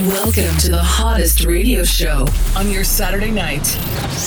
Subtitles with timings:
[0.00, 3.66] Welcome to the hottest radio show on your Saturday night.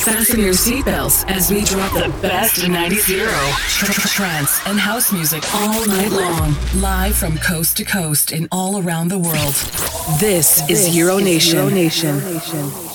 [0.04, 5.86] Fasten your seatbelts as we drop the best 90s Euro, trance, and house music all
[5.86, 9.54] night long, live from coast to coast and all around the world.
[10.20, 11.58] This, is Euro Nation.
[11.58, 12.89] Euro Nation.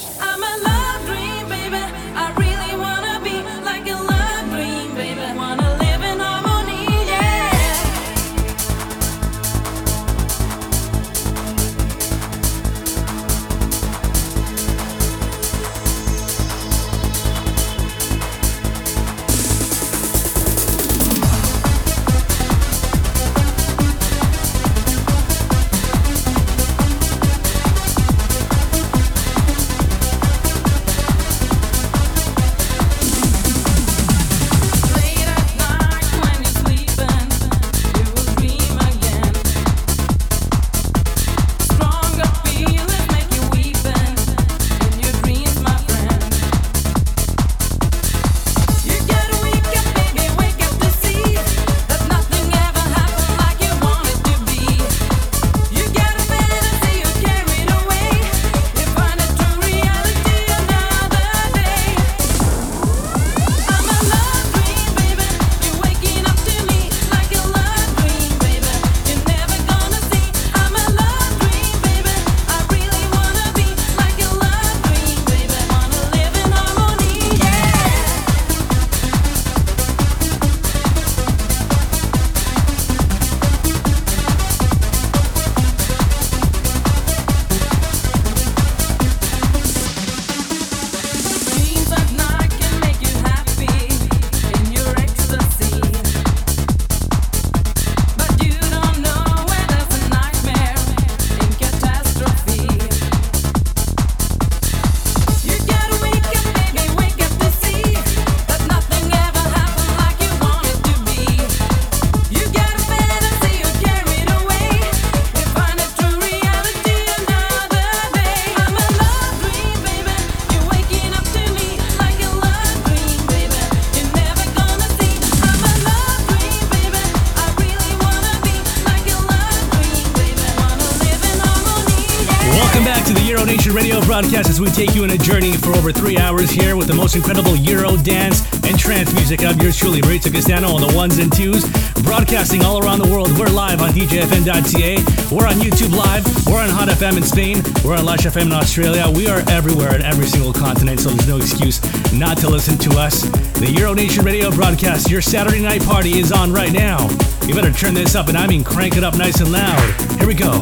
[137.14, 139.44] Incredible Euro dance and trance music.
[139.44, 141.64] I'm yours truly, Maurizio Castano on the ones and twos,
[142.02, 143.30] broadcasting all around the world.
[143.38, 144.96] We're live on DJFM.ca.
[145.34, 146.24] We're on YouTube Live.
[146.46, 147.62] We're on Hot FM in Spain.
[147.84, 149.08] We're on Lush FM in Australia.
[149.14, 151.80] We are everywhere in every single continent, so there's no excuse
[152.12, 153.22] not to listen to us.
[153.60, 157.08] The Euro Nation Radio broadcast, your Saturday night party is on right now.
[157.46, 160.18] You better turn this up, and I mean crank it up nice and loud.
[160.18, 160.60] Here we go.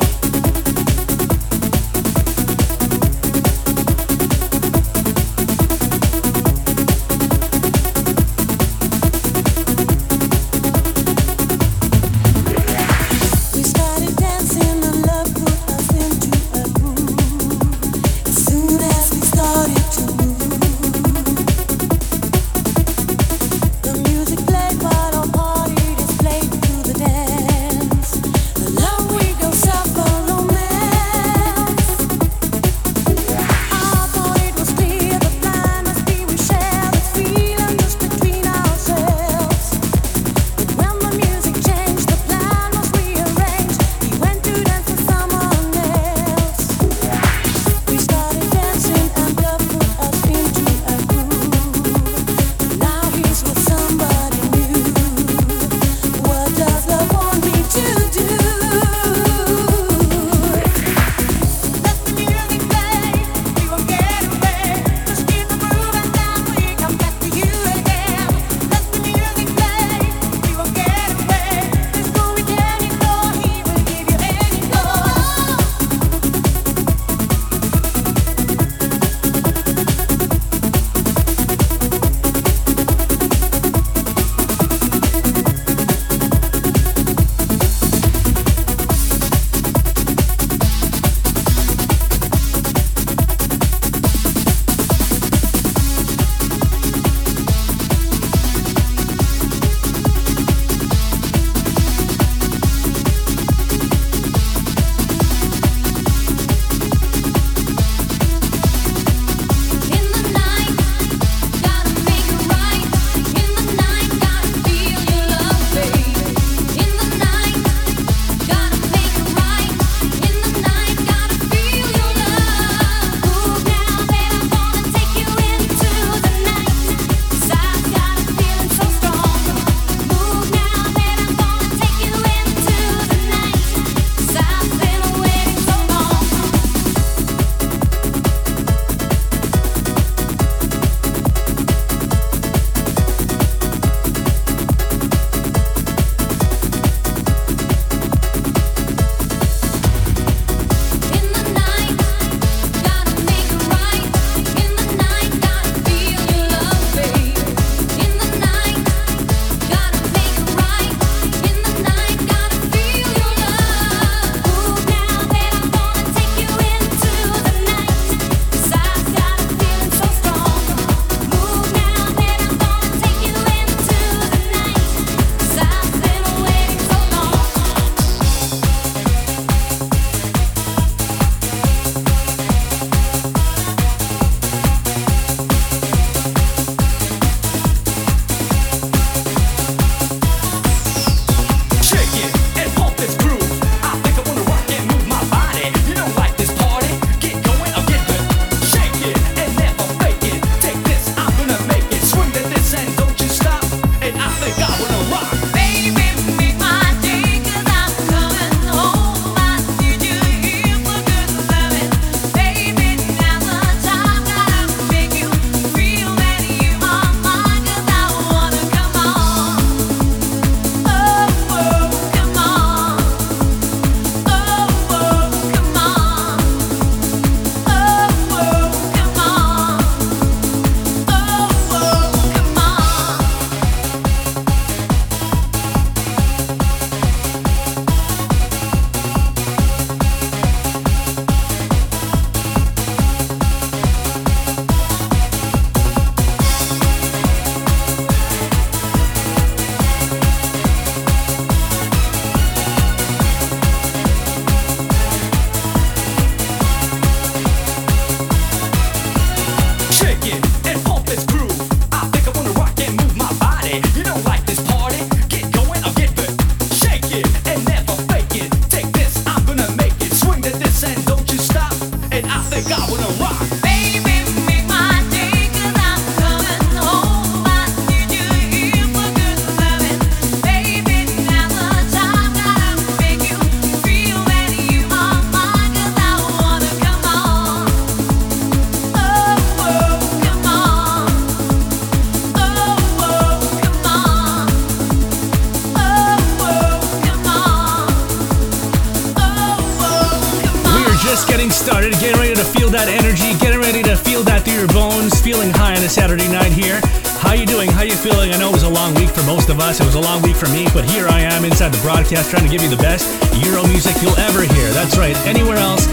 [309.73, 309.81] Us.
[309.81, 312.45] It was a long week for me, but here I am inside the broadcast trying
[312.45, 313.09] to give you the best
[313.41, 314.69] Euro music you'll ever hear.
[314.77, 315.17] That's right.
[315.25, 315.89] Anywhere else,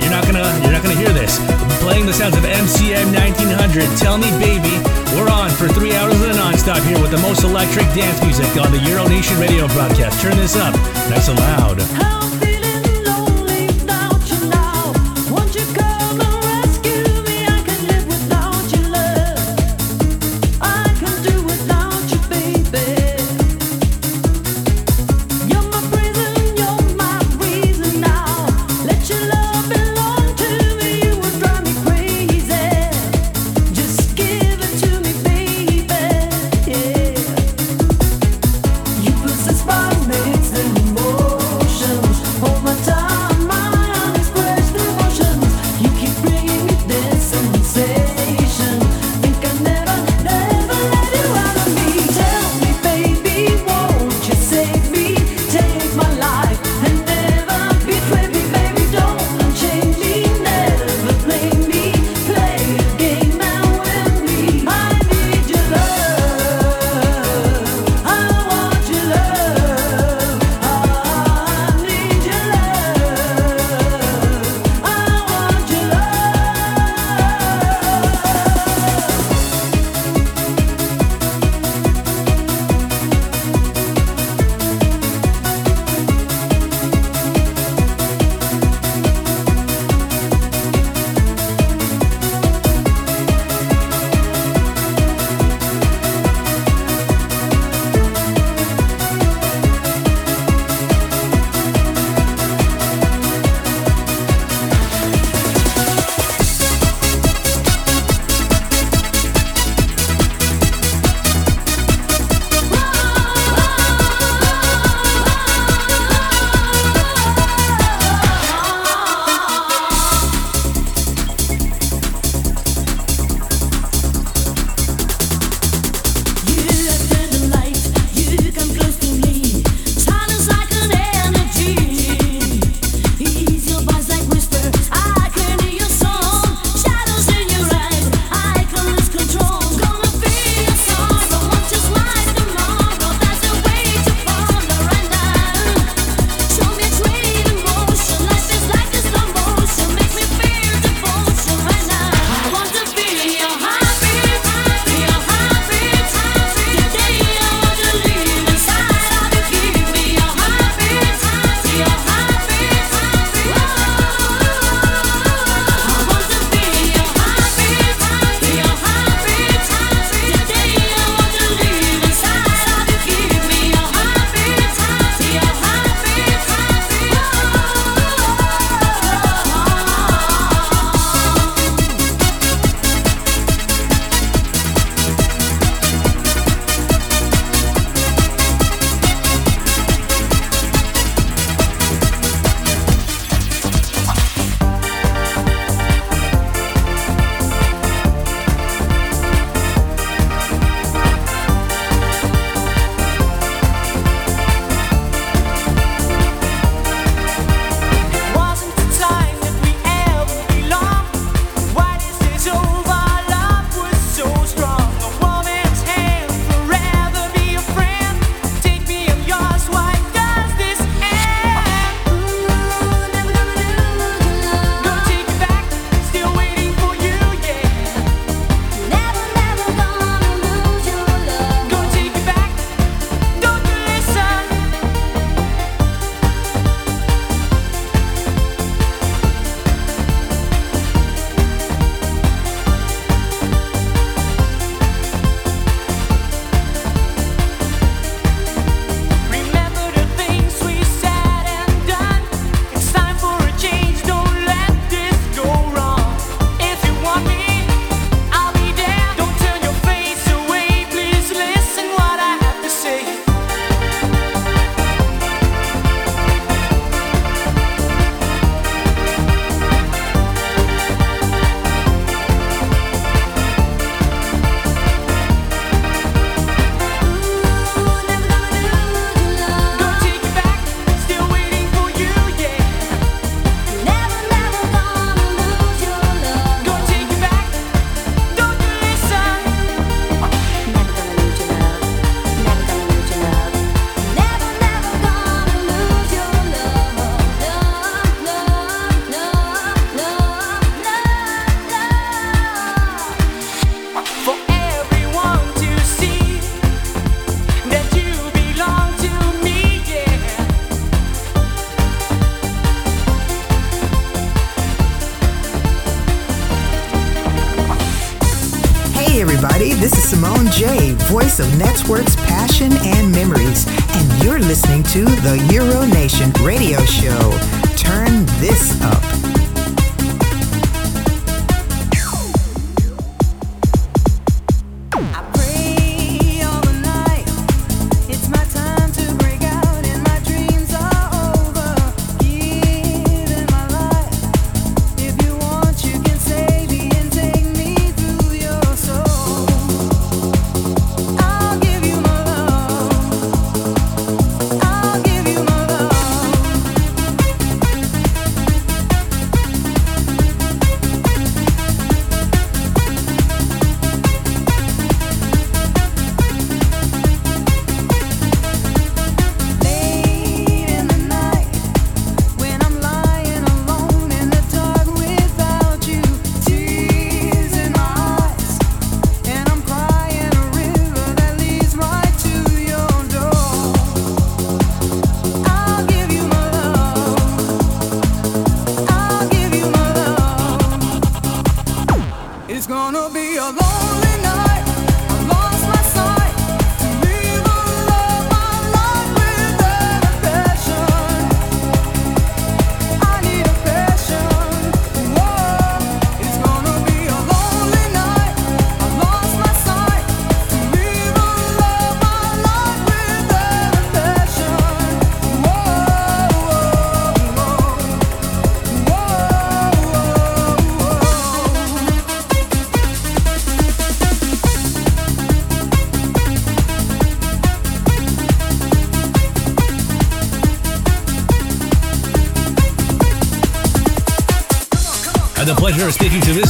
[0.00, 1.40] you're not gonna you're not gonna hear this.
[1.80, 3.88] Playing the sounds of MCM 1900.
[3.96, 4.76] Tell me, baby,
[5.16, 8.52] we're on for three hours of the nonstop here with the most electric dance music
[8.60, 10.20] on the Euro Nation radio broadcast.
[10.20, 10.74] Turn this up,
[11.08, 12.21] nice and loud.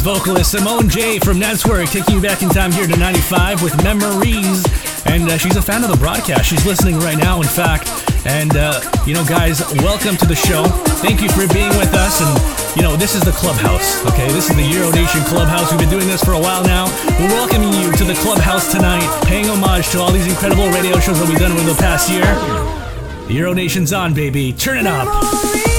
[0.03, 4.65] Vocalist Simone Jay from Netzwerk, taking you back in time here to 95 with Memories.
[5.07, 6.45] And uh, she's a fan of the broadcast.
[6.45, 7.89] She's listening right now, in fact.
[8.27, 10.65] And, uh, you know, guys, welcome to the show.
[11.01, 12.21] Thank you for being with us.
[12.21, 14.29] And, you know, this is the Clubhouse, okay?
[14.29, 15.71] This is the Euro Nation Clubhouse.
[15.71, 16.87] We've been doing this for a while now.
[17.19, 21.19] We're welcoming you to the Clubhouse tonight, paying homage to all these incredible radio shows
[21.19, 22.27] that we've done over the past year.
[23.27, 24.53] The Euro Nation's on, baby.
[24.53, 25.72] Turn it up.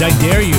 [0.00, 0.57] I dare you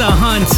[0.00, 0.57] uh, Hunt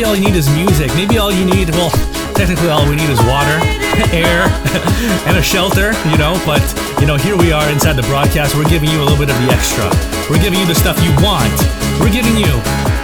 [0.00, 0.88] Maybe all you need is music.
[0.96, 1.92] Maybe all you need, well,
[2.32, 3.52] technically all we need is water,
[4.16, 4.48] air,
[5.28, 6.40] and a shelter, you know.
[6.48, 6.64] But,
[6.96, 8.56] you know, here we are inside the broadcast.
[8.56, 9.84] We're giving you a little bit of the extra.
[10.32, 11.52] We're giving you the stuff you want.
[12.00, 12.48] We're giving you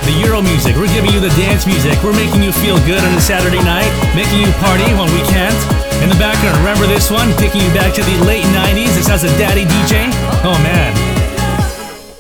[0.09, 0.73] the Euro music.
[0.81, 2.01] We're giving you the dance music.
[2.01, 5.53] We're making you feel good on a Saturday night, making you party when we can't.
[6.01, 7.29] In the background, remember this one?
[7.37, 8.97] Taking you back to the late 90s.
[8.97, 10.09] This has a daddy DJ.
[10.49, 10.97] Oh, man.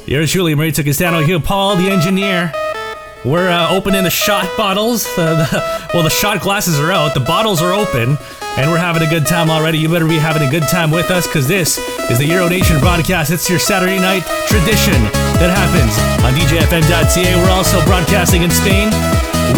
[0.04, 2.52] Yours truly, Maurizio Castano here, Paul, the engineer.
[3.26, 5.02] We're uh, opening the shot bottles.
[5.18, 8.14] Uh, the, well, the shot glasses are out, the bottles are open,
[8.54, 9.82] and we're having a good time already.
[9.82, 12.78] You better be having a good time with us because this is the Euro Nation
[12.78, 13.34] broadcast.
[13.34, 14.94] It's your Saturday night tradition
[15.42, 17.34] that happens on DJFM.ca.
[17.42, 18.94] We're also broadcasting in Spain.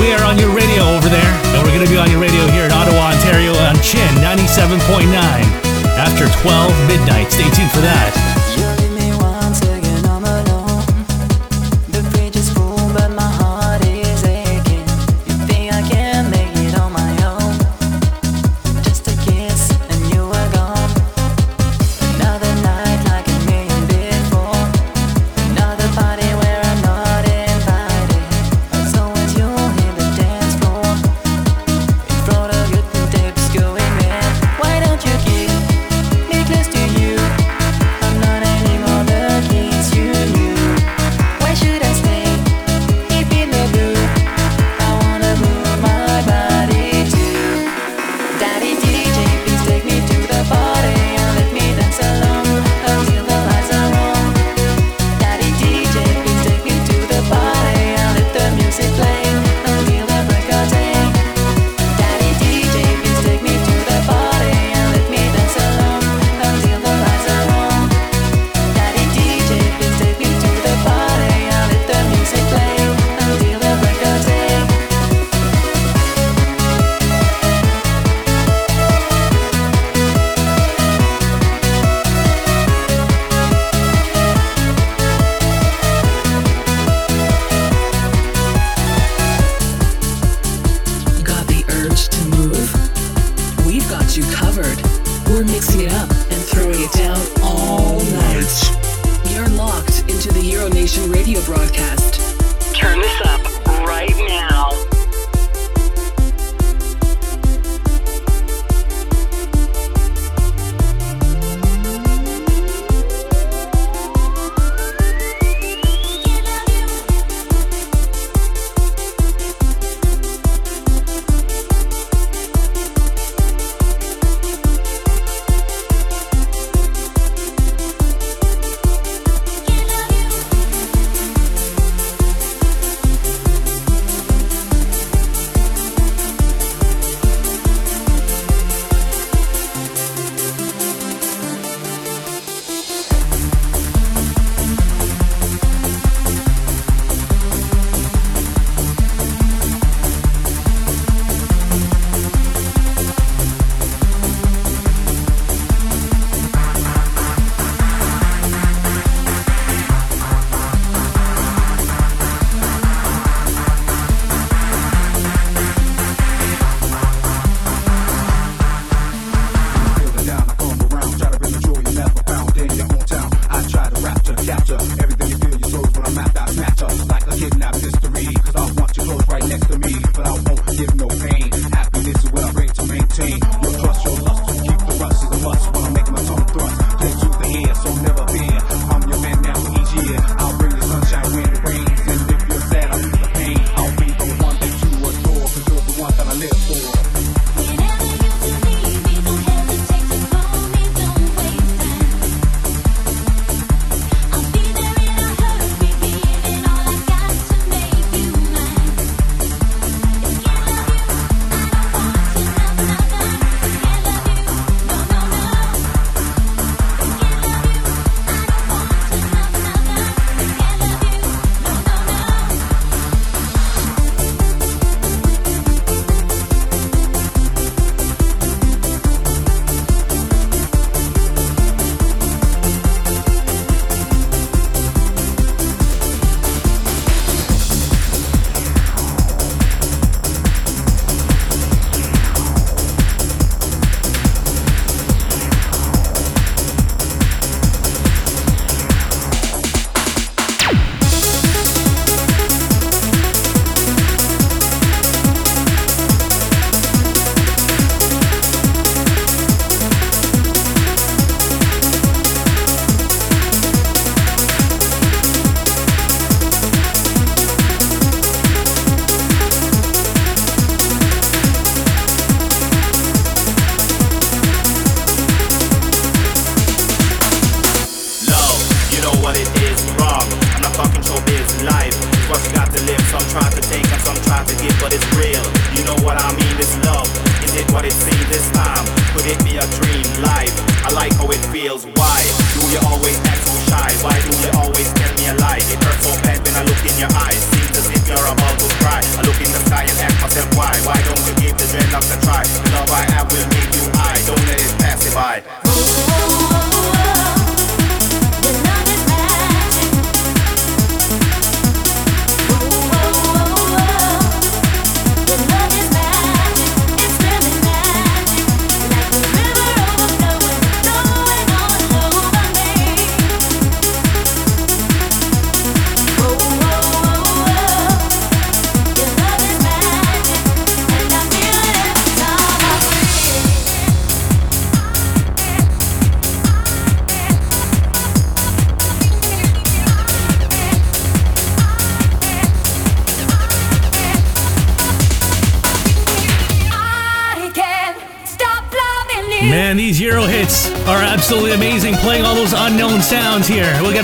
[0.00, 2.48] We are on your radio over there, and we're going to be on your radio
[2.48, 5.12] here in Ottawa, Ontario on Chin 97.9
[6.00, 7.28] after 12 midnight.
[7.28, 8.27] Stay tuned for that.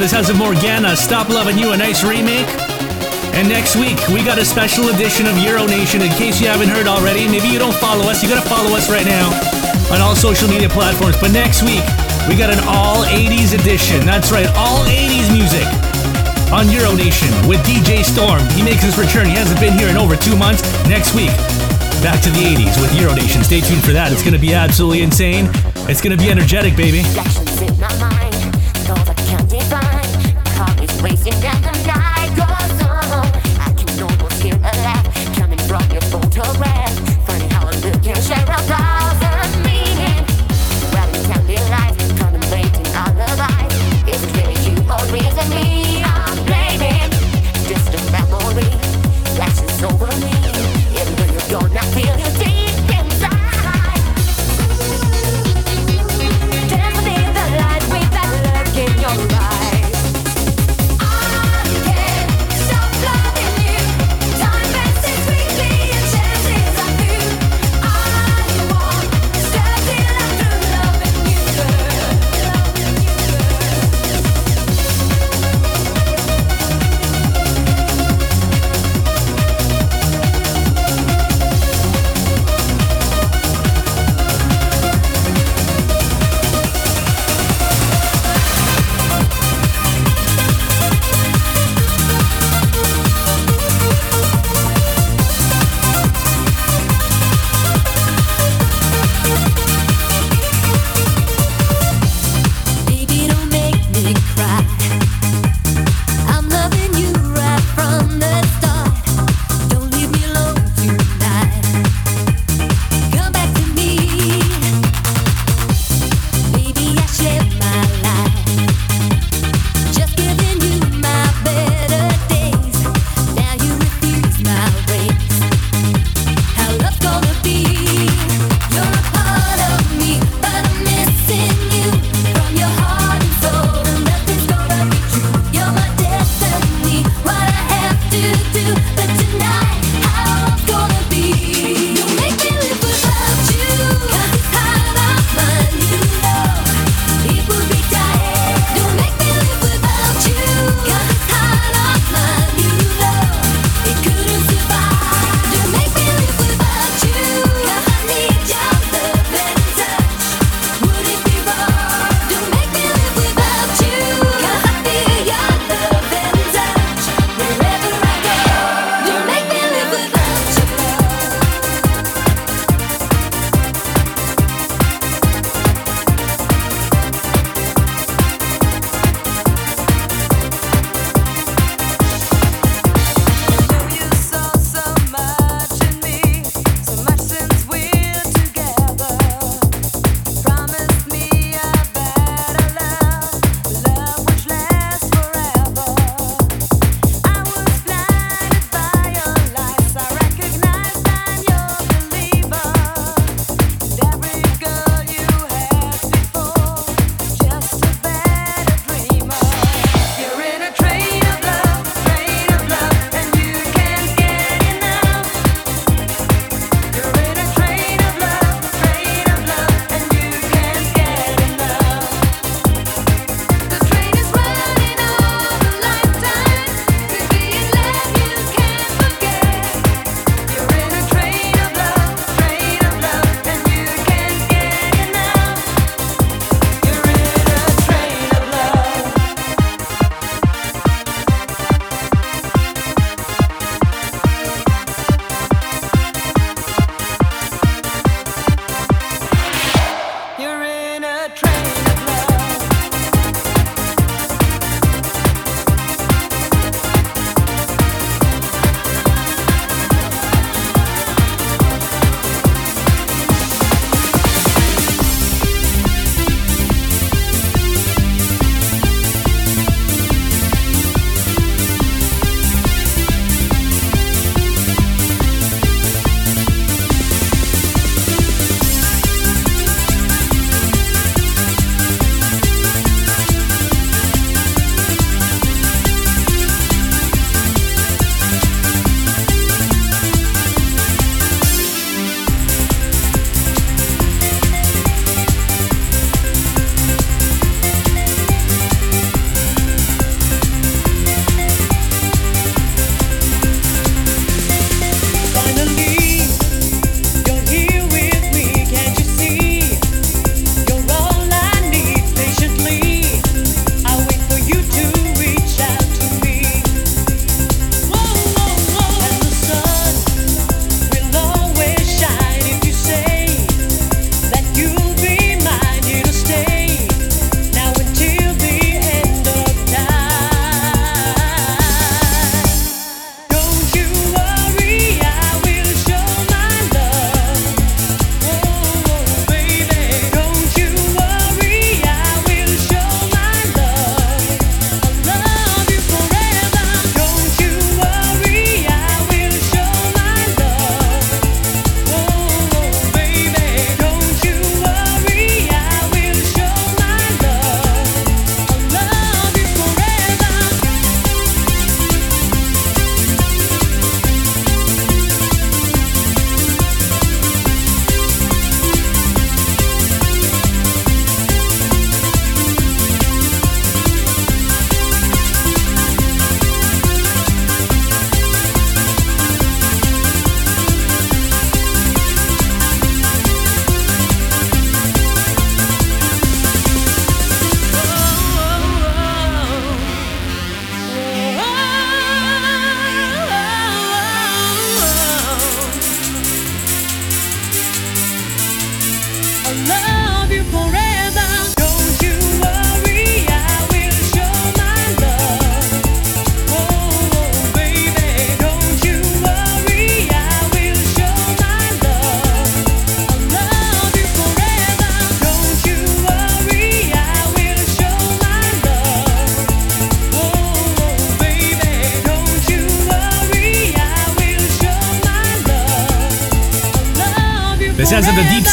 [0.04, 2.44] The sounds of Morgana, Stop Loving You, a nice remake.
[3.32, 6.02] And next week, we got a special edition of Euro Nation.
[6.02, 8.90] In case you haven't heard already, maybe you don't follow us, you gotta follow us
[8.90, 9.32] right now
[9.88, 11.16] on all social media platforms.
[11.16, 11.80] But next week,
[12.28, 14.04] we got an all 80s edition.
[14.04, 15.64] That's right, all 80s music
[16.52, 18.44] on Euro Nation with DJ Storm.
[18.52, 19.24] He makes his return.
[19.24, 20.60] He hasn't been here in over two months.
[20.84, 21.32] Next week,
[22.04, 23.40] back to the 80s with Euro Nation.
[23.40, 24.12] Stay tuned for that.
[24.12, 25.48] It's gonna be absolutely insane.
[25.88, 27.00] It's gonna be energetic, baby.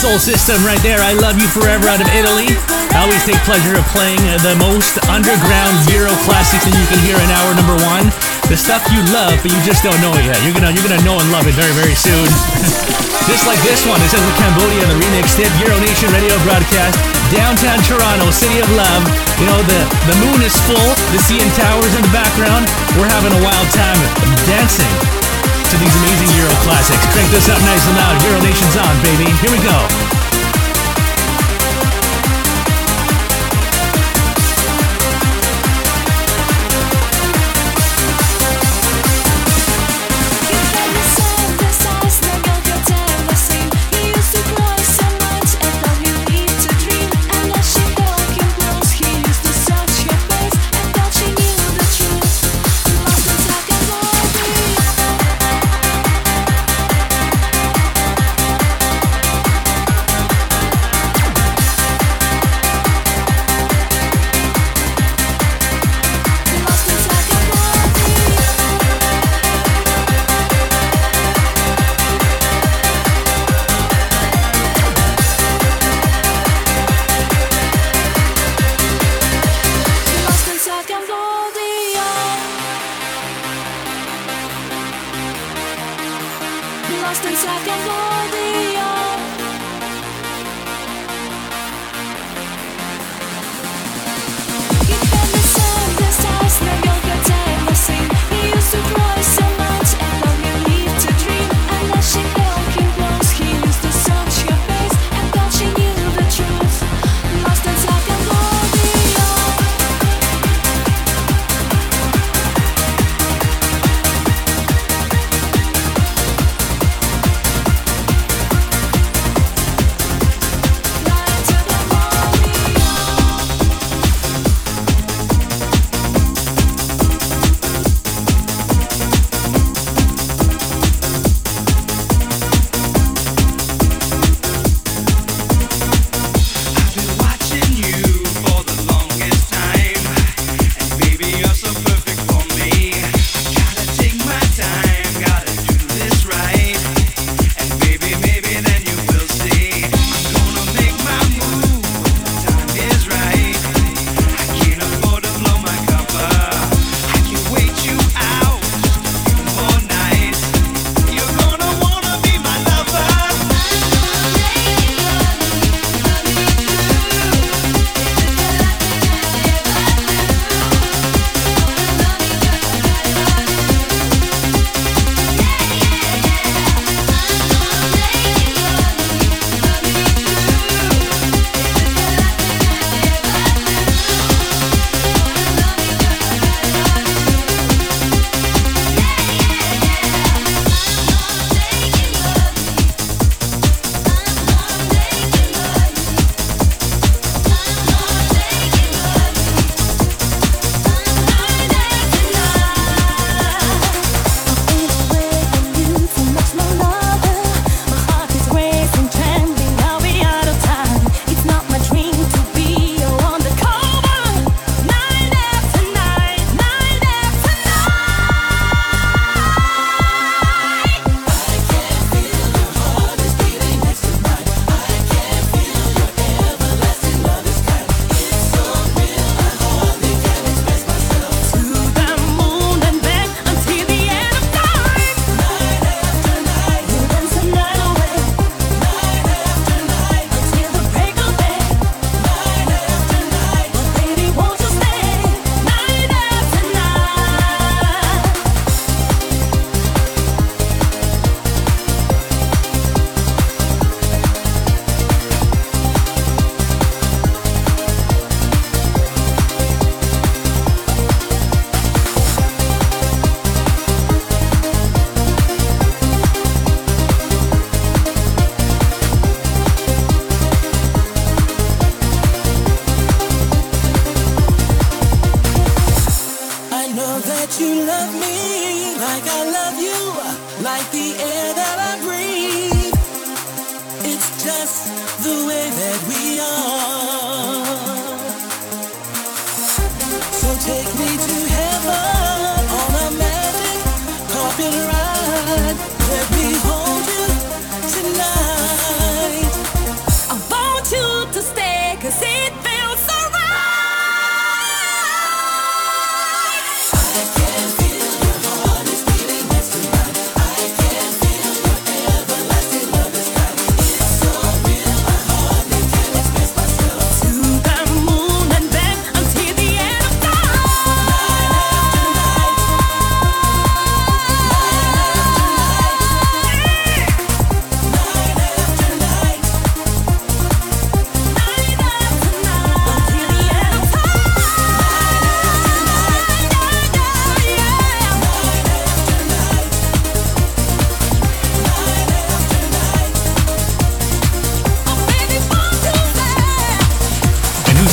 [0.02, 0.98] Soul System right there.
[0.98, 2.50] I Love You Forever out of Italy.
[2.98, 7.14] I always take pleasure of playing the most underground Euro classics that you can hear
[7.22, 8.10] in hour number one.
[8.50, 10.42] The stuff you love, but you just don't know it yet.
[10.42, 12.26] You're gonna you're gonna know and love it very very soon.
[13.30, 14.02] just like this one.
[14.02, 16.98] This is the Cambodia, the remix hit Euro Nation radio broadcast.
[17.30, 19.06] Downtown Toronto, city of love.
[19.38, 20.90] You know the the moon is full.
[21.14, 22.66] The CN Towers in the background.
[22.98, 24.02] We're having a wild time
[24.50, 25.22] dancing
[25.72, 27.06] to these amazing Euro classics.
[27.14, 28.22] Crank this up nice and loud.
[28.24, 29.32] Euro Nation's on, baby.
[29.40, 30.11] Here we go.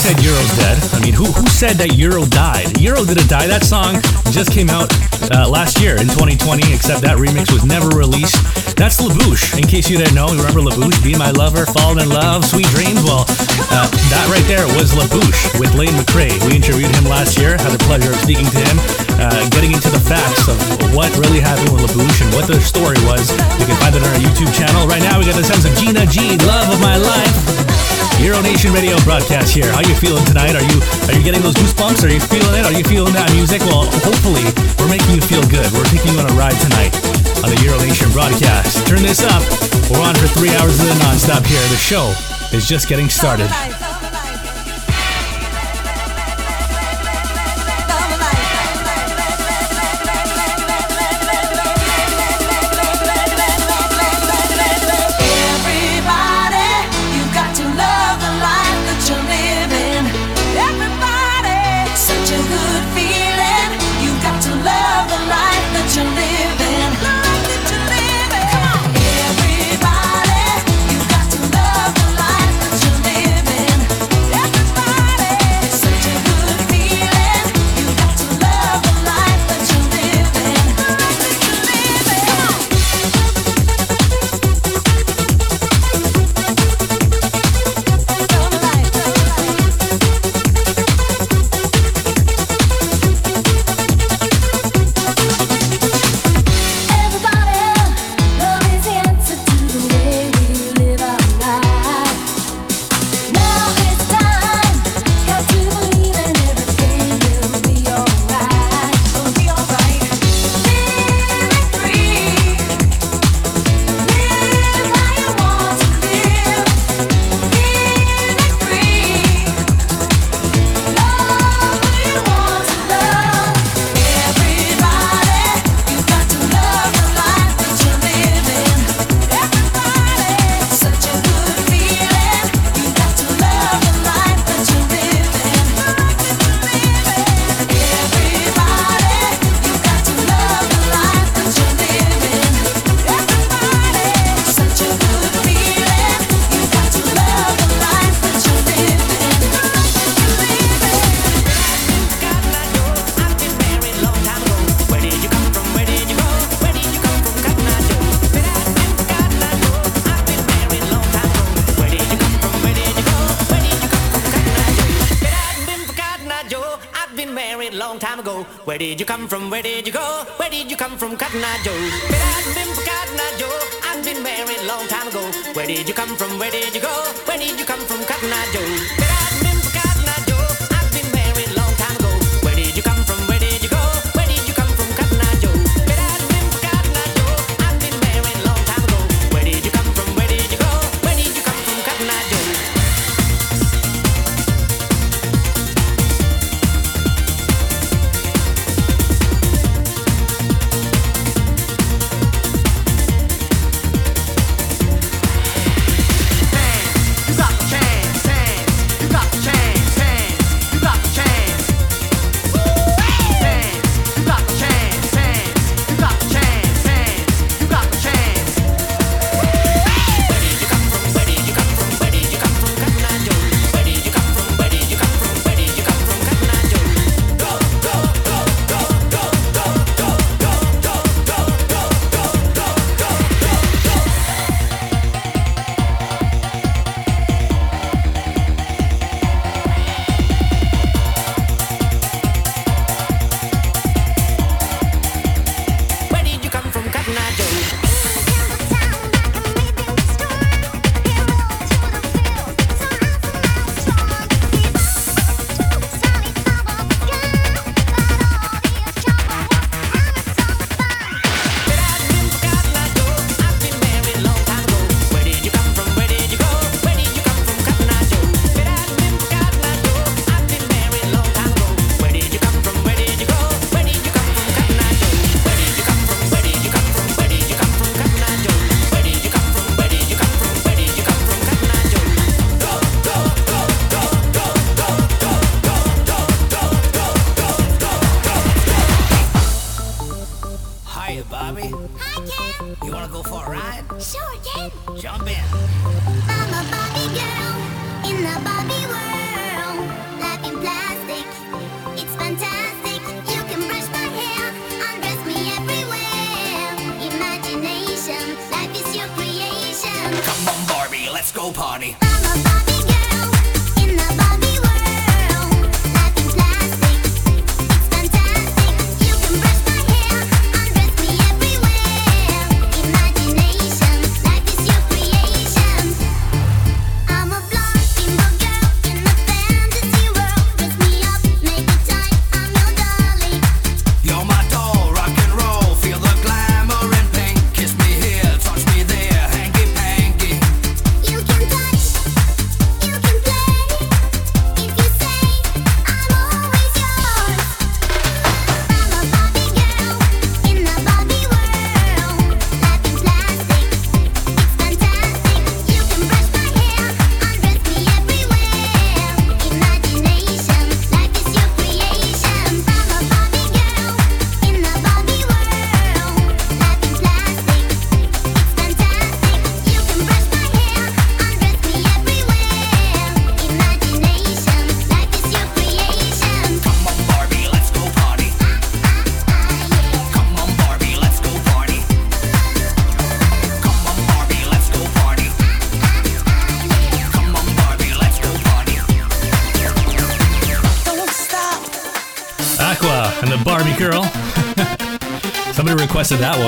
[0.09, 0.76] said Euro's dead?
[0.96, 2.80] I mean, who who said that Euro died?
[2.80, 3.44] Euro didn't die.
[3.44, 4.00] That song
[4.32, 4.88] just came out
[5.28, 8.40] uh, last year in 2020, except that remix was never released.
[8.72, 9.61] That's LaBouche.
[9.61, 13.04] In case you didn't know, remember LaBouche, Be My Lover, Fall in Love, Sweet Dreams?
[13.04, 13.28] Well,
[13.68, 16.32] uh, that right there was LaBouche with Lane McCray.
[16.48, 18.76] We interviewed him last year, had the pleasure of speaking to him,
[19.20, 20.56] uh, getting into the facts of
[20.96, 23.28] what really happened with LaBouche and what their story was.
[23.61, 24.88] You can find it on our YouTube channel.
[24.88, 27.68] Right now, we got the sense of Gina G, Love of My Life.
[28.21, 29.71] Euro Nation Radio broadcast here.
[29.71, 30.59] How you feeling tonight?
[30.59, 32.03] Are you are you getting those goosebumps?
[32.03, 32.66] Are you feeling it?
[32.66, 33.62] Are you feeling that music?
[33.62, 34.43] Well, hopefully
[34.83, 35.71] we're making you feel good.
[35.71, 36.91] We're taking you on a ride tonight
[37.47, 38.87] on the Euro Nation broadcast.
[38.91, 39.43] Turn this up.
[39.87, 41.62] We're on for three hours of the nonstop here.
[41.71, 42.11] The show
[42.51, 43.47] is just getting started.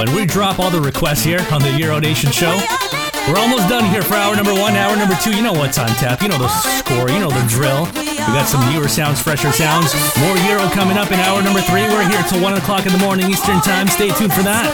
[0.06, 0.14] That.
[0.16, 2.56] We drop all the requests here on the Euro Nation show.
[3.28, 4.72] We're almost done here for hour number one.
[4.72, 6.22] Hour number two, you know what's on tap.
[6.22, 7.12] You know the score.
[7.12, 7.84] You know the drill.
[7.96, 9.92] We got some newer sounds, fresher sounds.
[10.16, 11.84] More Euro coming up in hour number three.
[11.84, 13.88] We're here till one o'clock in the morning Eastern time.
[13.88, 14.72] Stay tuned for that.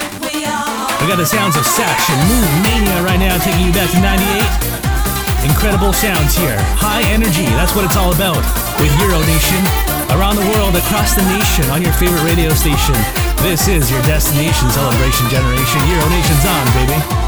[1.03, 5.47] We got the sounds of Saction Move Mania right now, taking you back to 98.
[5.47, 6.59] Incredible sounds here.
[6.79, 8.41] High energy, that's what it's all about.
[8.79, 9.61] With Euro Nation,
[10.15, 13.26] around the world, across the nation, on your favorite radio station.
[13.43, 15.81] This is your destination celebration generation.
[15.89, 17.26] Euro Nation's on, baby.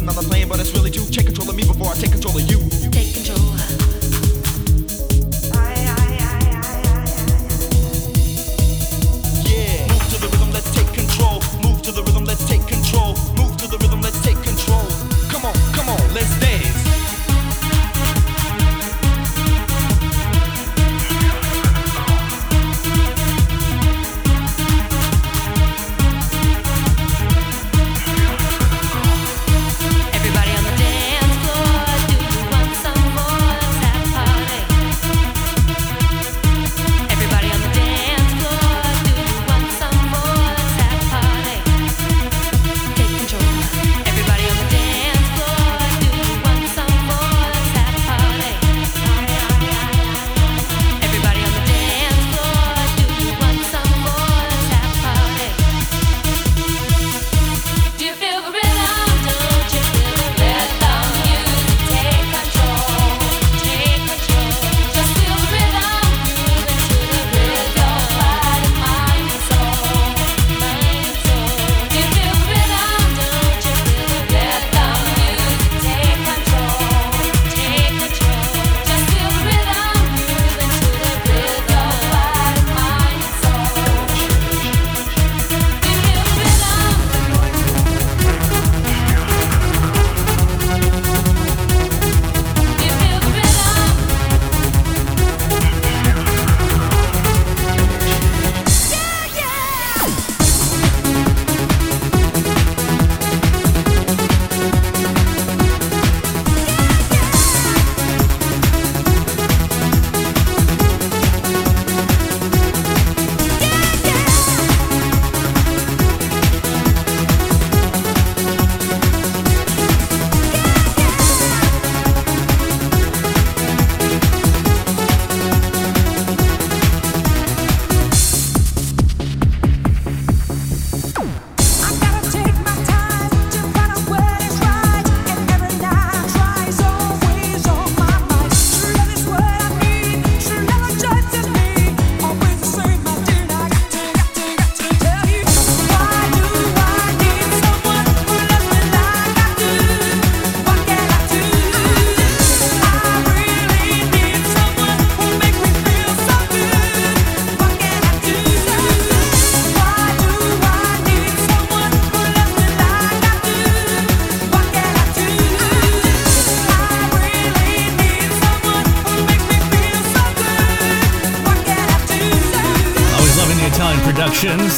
[0.00, 1.04] That's the plan, but it's really true.
[1.06, 2.81] Take control of me before I take control of you.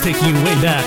[0.04, 0.84] taking you way back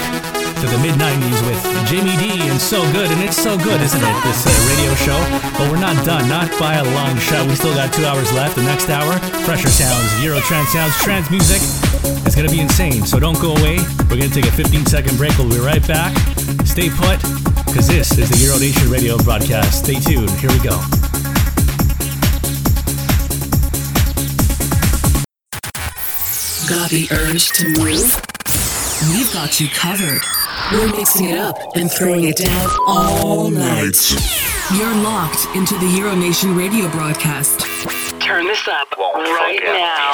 [0.62, 1.58] to the mid 90s with
[1.90, 3.10] Jimmy D and So Good.
[3.10, 5.18] And it's so good, isn't it, this uh, radio show?
[5.58, 7.48] But we're not done, not by a long shot.
[7.48, 8.56] We still got two hours left.
[8.56, 11.66] The next hour, pressure sounds, Euro trance sounds, trance music.
[12.28, 13.08] It's going to be insane.
[13.08, 13.80] So don't go away.
[14.06, 15.36] We're going to take a 15 second break.
[15.40, 16.16] We'll be right back.
[16.70, 17.18] Stay put,
[17.66, 19.84] because this is the Euro Nation radio broadcast.
[19.84, 20.30] Stay tuned.
[20.38, 20.78] Here we go.
[26.70, 28.27] Got the urge to move?
[29.10, 30.22] We've got you covered.
[30.72, 33.96] We're mixing it up and throwing it down all night.
[34.76, 37.62] You're locked into the Euro Nation radio broadcast.
[38.20, 40.07] Turn this up right now.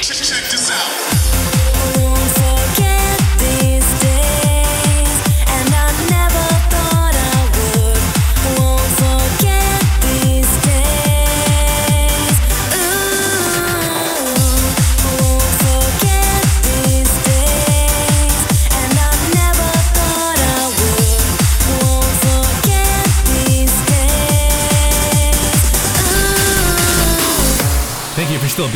[0.00, 1.07] Check, check, check this out.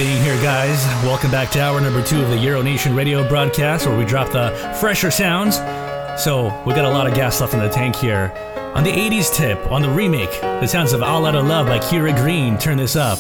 [0.03, 0.85] being here, guys.
[1.05, 4.33] Welcome back to hour number two of the Euro Nation radio broadcast, where we drop
[4.33, 4.51] the
[4.81, 5.59] fresher sounds.
[6.21, 8.33] So we got a lot of gas left in the tank here.
[8.75, 11.79] On the 80s tip, on the remake, the sounds of All Out of Love by
[11.79, 12.59] Kira Green.
[12.59, 13.17] Turn this up.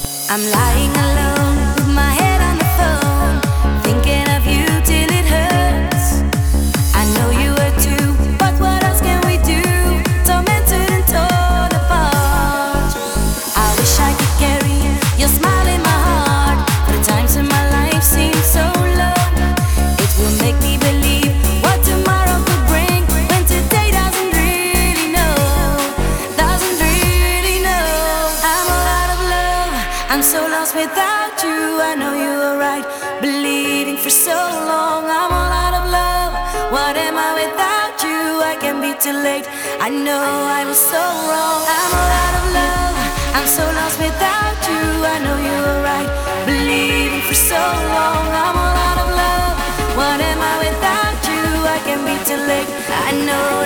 [53.13, 53.62] I know.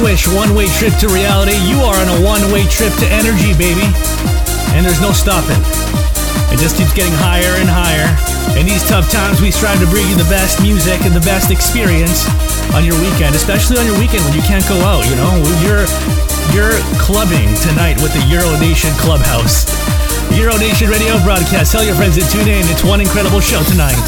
[0.00, 1.52] Swish, one way trip to reality.
[1.68, 3.84] You are on a one way trip to energy, baby.
[4.72, 5.60] And there's no stopping.
[6.48, 8.08] It just keeps getting higher and higher.
[8.56, 11.52] In these tough times, we strive to bring you the best music and the best
[11.52, 12.24] experience
[12.72, 15.36] on your weekend, especially on your weekend when you can't go out, you know?
[15.60, 15.84] You're,
[16.56, 19.68] you're clubbing tonight with the Euro Nation Clubhouse.
[20.32, 21.76] Euro Nation Radio broadcast.
[21.76, 22.64] Tell your friends to tune in.
[22.72, 24.00] It's one incredible show tonight.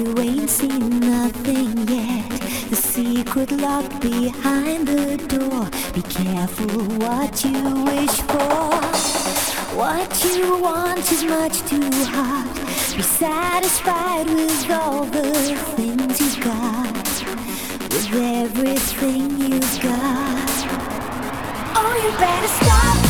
[0.00, 2.30] You ain't seen nothing yet.
[2.70, 5.68] The secret locked behind the door.
[5.92, 8.70] Be careful what you wish for.
[9.80, 12.56] What you want is much too hard.
[12.96, 15.32] Be satisfied with all the
[15.76, 17.06] things you've got.
[17.92, 20.50] With everything you've got.
[21.76, 23.09] Oh, you better stop.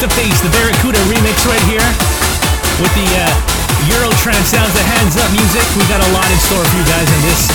[0.00, 1.84] To face, the Barracuda remix right here
[2.80, 3.28] with the uh,
[3.92, 5.60] Euro Trance sounds, the hands up music.
[5.76, 7.52] We got a lot in store for you guys in this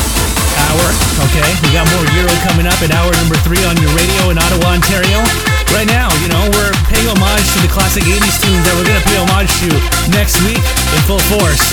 [0.70, 0.86] hour.
[1.26, 4.38] Okay, we got more Euro coming up at hour number three on your radio in
[4.38, 5.26] Ottawa, Ontario.
[5.74, 9.02] Right now, you know, we're paying homage to the classic 80s tunes that we're gonna
[9.10, 9.70] pay homage to
[10.14, 11.66] next week in full force.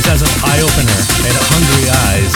[0.00, 2.32] This has an eye opener and Hungry Eyes.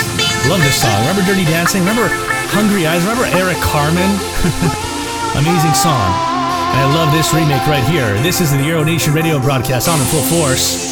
[0.53, 1.01] Love this song.
[1.09, 1.81] Remember Dirty Dancing?
[1.81, 2.13] Remember
[2.53, 3.09] Hungry Eyes?
[3.09, 4.21] Remember Eric Carmen?
[5.41, 6.38] Amazing song.
[6.79, 8.15] I love this remake right here.
[8.23, 10.88] This is the Euro Nation radio broadcast on in full force.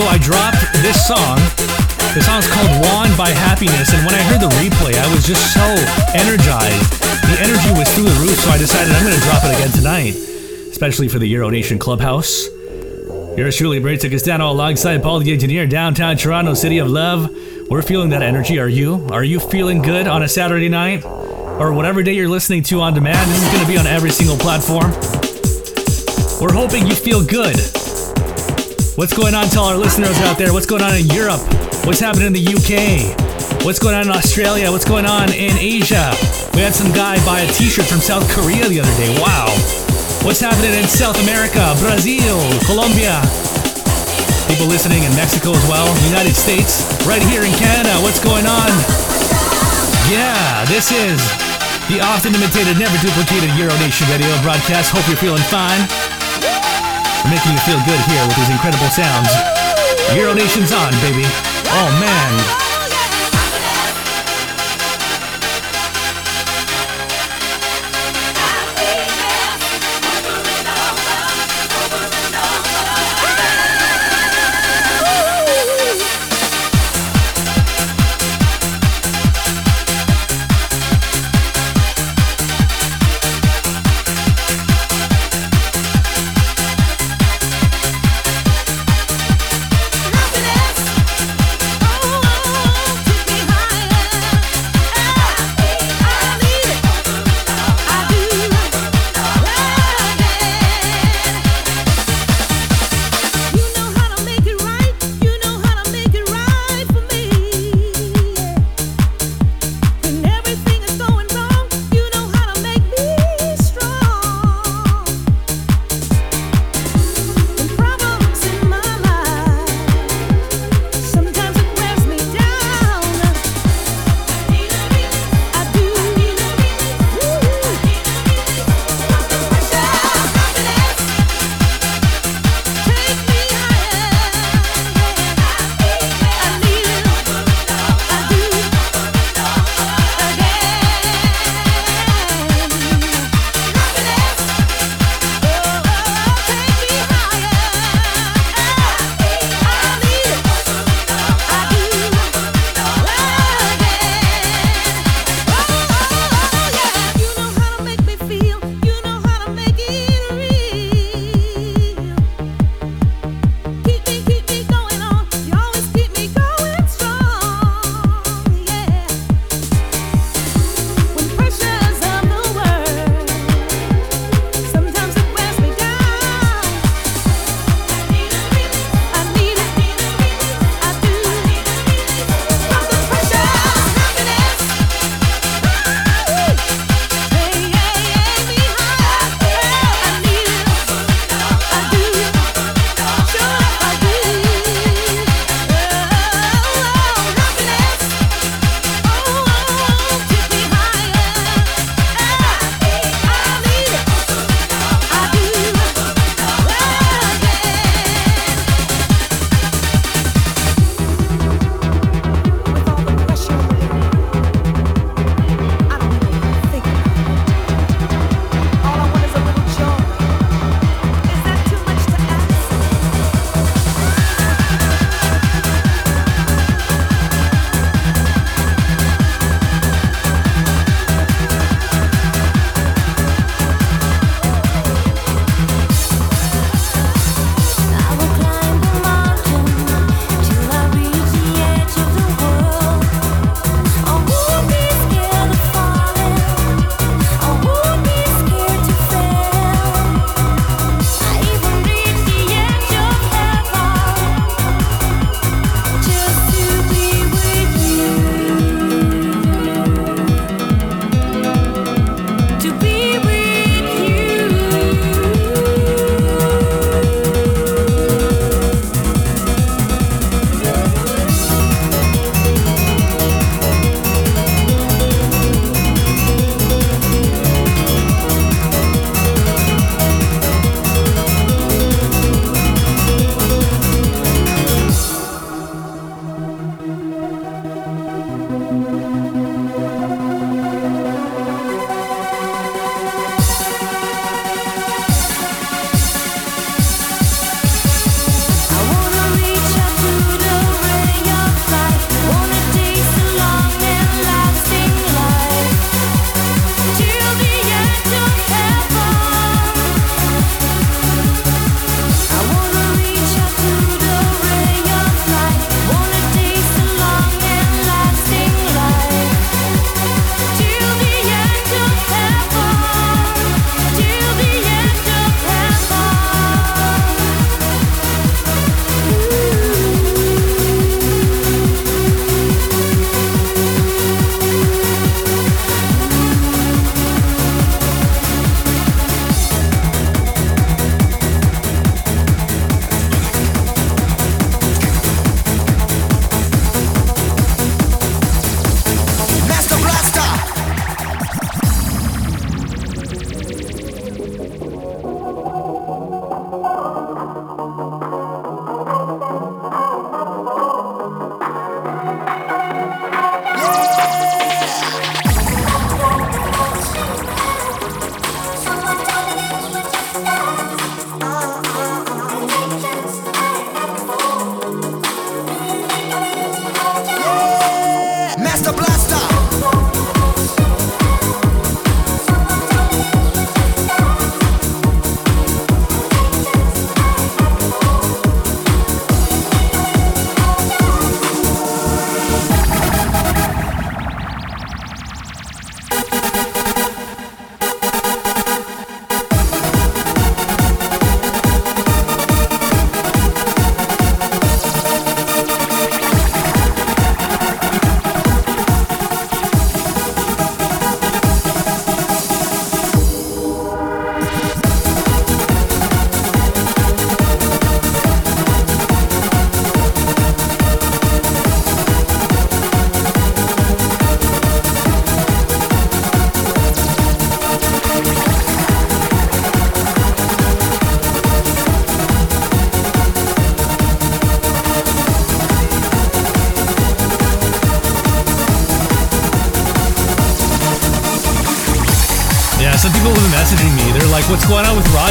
[0.00, 1.36] Ago, I dropped this song.
[2.16, 3.92] The song's called Wand by Happiness.
[3.92, 5.66] And when I heard the replay, I was just so
[6.16, 6.88] energized.
[7.28, 9.70] The energy was through the roof, so I decided I'm going to drop it again
[9.70, 10.14] tonight,
[10.72, 12.48] especially for the Euro Nation Clubhouse.
[13.36, 17.30] Yours truly, Brady Castano, alongside Paul the Engineer, downtown Toronto, City of Love.
[17.68, 18.58] We're feeling that energy.
[18.58, 19.06] Are you?
[19.10, 21.04] Are you feeling good on a Saturday night?
[21.04, 23.30] Or whatever day you're listening to on demand?
[23.30, 24.90] This is going to be on every single platform.
[26.40, 27.79] We're hoping you feel good.
[29.00, 30.52] What's going on to all our listeners out there?
[30.52, 31.40] What's going on in Europe?
[31.88, 33.08] What's happening in the UK?
[33.64, 34.68] What's going on in Australia?
[34.68, 36.12] What's going on in Asia?
[36.52, 39.08] We had some guy buy a t-shirt from South Korea the other day.
[39.16, 39.48] Wow.
[40.20, 43.24] What's happening in South America, Brazil, Colombia?
[44.52, 47.96] People listening in Mexico as well, United States, right here in Canada.
[48.04, 48.68] What's going on?
[50.12, 51.16] Yeah, this is
[51.88, 54.92] the often imitated, never duplicated Euro Nation radio broadcast.
[54.92, 55.88] Hope you're feeling fine.
[57.28, 59.28] Making you feel good here with these incredible sounds.
[60.16, 61.24] Euro Nation's on, baby.
[61.68, 62.69] Oh man.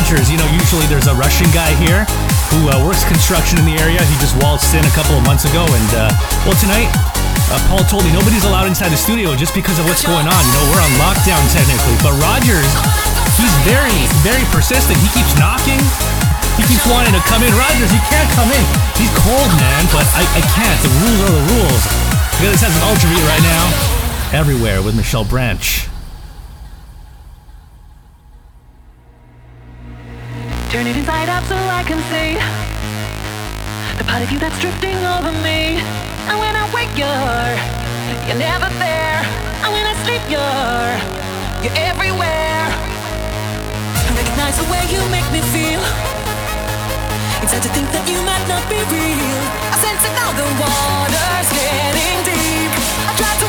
[0.09, 2.05] Going Rogers?" You know, usually there's a Russian guy here
[2.49, 4.01] who uh, works construction in the area.
[4.01, 6.09] He just waltzed in a couple of months ago, and uh,
[6.45, 6.89] well, tonight
[7.53, 10.41] uh, Paul told me nobody's allowed inside the studio just because of what's going on.
[10.49, 12.69] You know, we're on lockdown technically, but Rogers,
[13.37, 13.95] he's very,
[14.25, 14.97] very persistent.
[14.97, 15.81] He keeps knocking.
[16.57, 17.53] He keeps wanting to come in.
[17.55, 18.65] Rogers, you can't come in.
[18.97, 20.79] He's cold, man, but I, I can't.
[20.83, 21.83] The rules are the rules.
[22.41, 23.63] Got this has an ultra beat right now.
[24.33, 25.88] Everywhere with Michelle Branch.
[34.31, 35.81] You that's drifting over me.
[36.29, 37.53] And when I wake, you're
[38.29, 39.21] you're never there.
[39.65, 40.93] And when I sleep, you're
[41.65, 42.61] you're everywhere.
[42.69, 45.81] I recognize the way you make me feel.
[47.41, 49.41] It's hard to think that you might not be real.
[49.73, 52.71] I sense it now, the water's getting deep.
[53.09, 53.48] I try to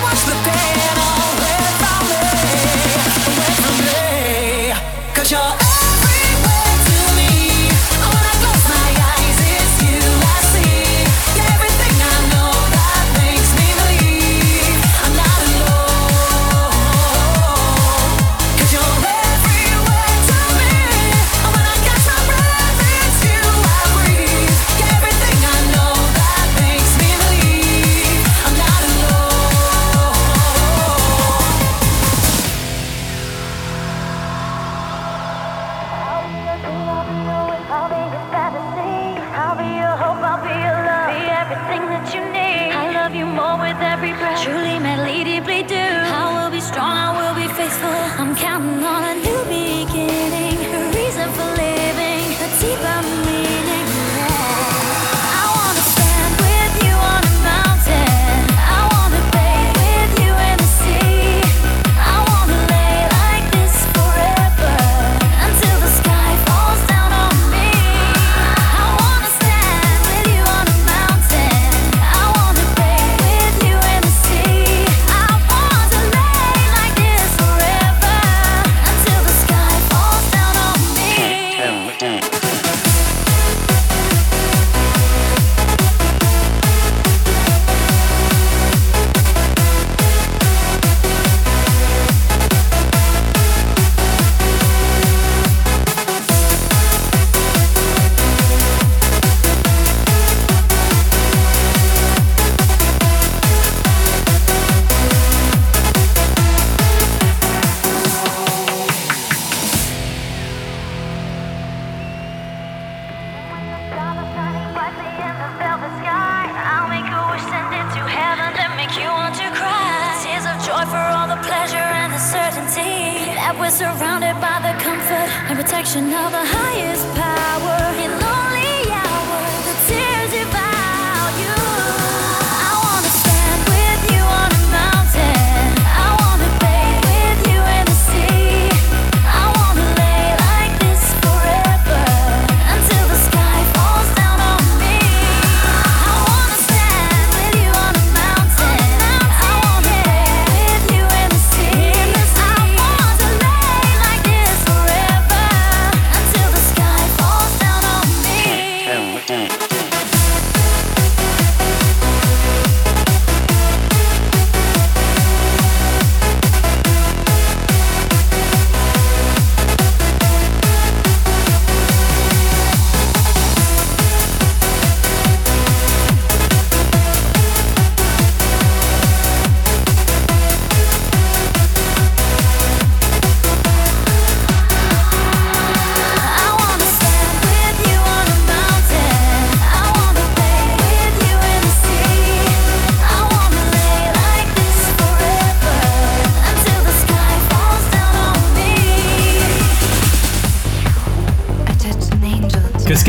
[48.61, 49.10] I'm counting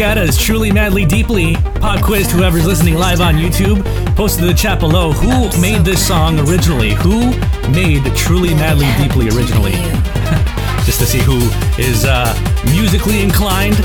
[0.01, 1.53] Is truly madly deeply.
[1.79, 3.85] Pop quiz to whoever's listening live on YouTube.
[4.15, 5.11] Posted in the chat below.
[5.11, 6.95] Who made this song originally?
[6.95, 7.29] Who
[7.69, 9.73] made Truly Madly Deeply originally?
[10.85, 11.37] Just to see who
[11.79, 12.33] is uh,
[12.73, 13.75] musically inclined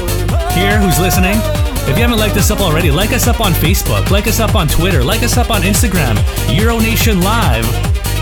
[0.57, 1.37] here, who's listening.
[1.85, 4.55] If you haven't liked us up already, like us up on Facebook, like us up
[4.55, 6.17] on Twitter, like us up on Instagram,
[6.49, 7.67] Euronation Live.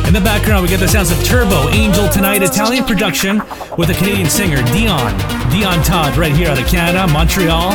[0.09, 3.41] In the background, we get the sounds of Turbo, Angel Tonight, Italian production
[3.79, 5.44] with a Canadian singer, Dion.
[5.55, 7.71] Dion Todd, right here out of Canada, Montreal.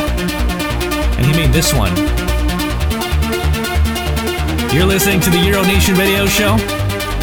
[1.16, 1.96] And he made this one.
[4.70, 6.56] You're listening to the Euro Nation Radio Show.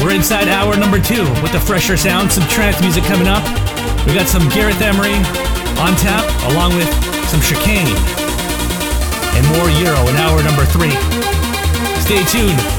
[0.02, 3.44] We're inside hour number two with the fresher sound, some trance music coming up.
[4.04, 5.14] We got some Gareth Emery
[5.78, 6.90] on tap, along with
[7.30, 7.86] some chicane
[9.38, 10.90] and more Euro in hour number three.
[12.02, 12.77] Stay tuned.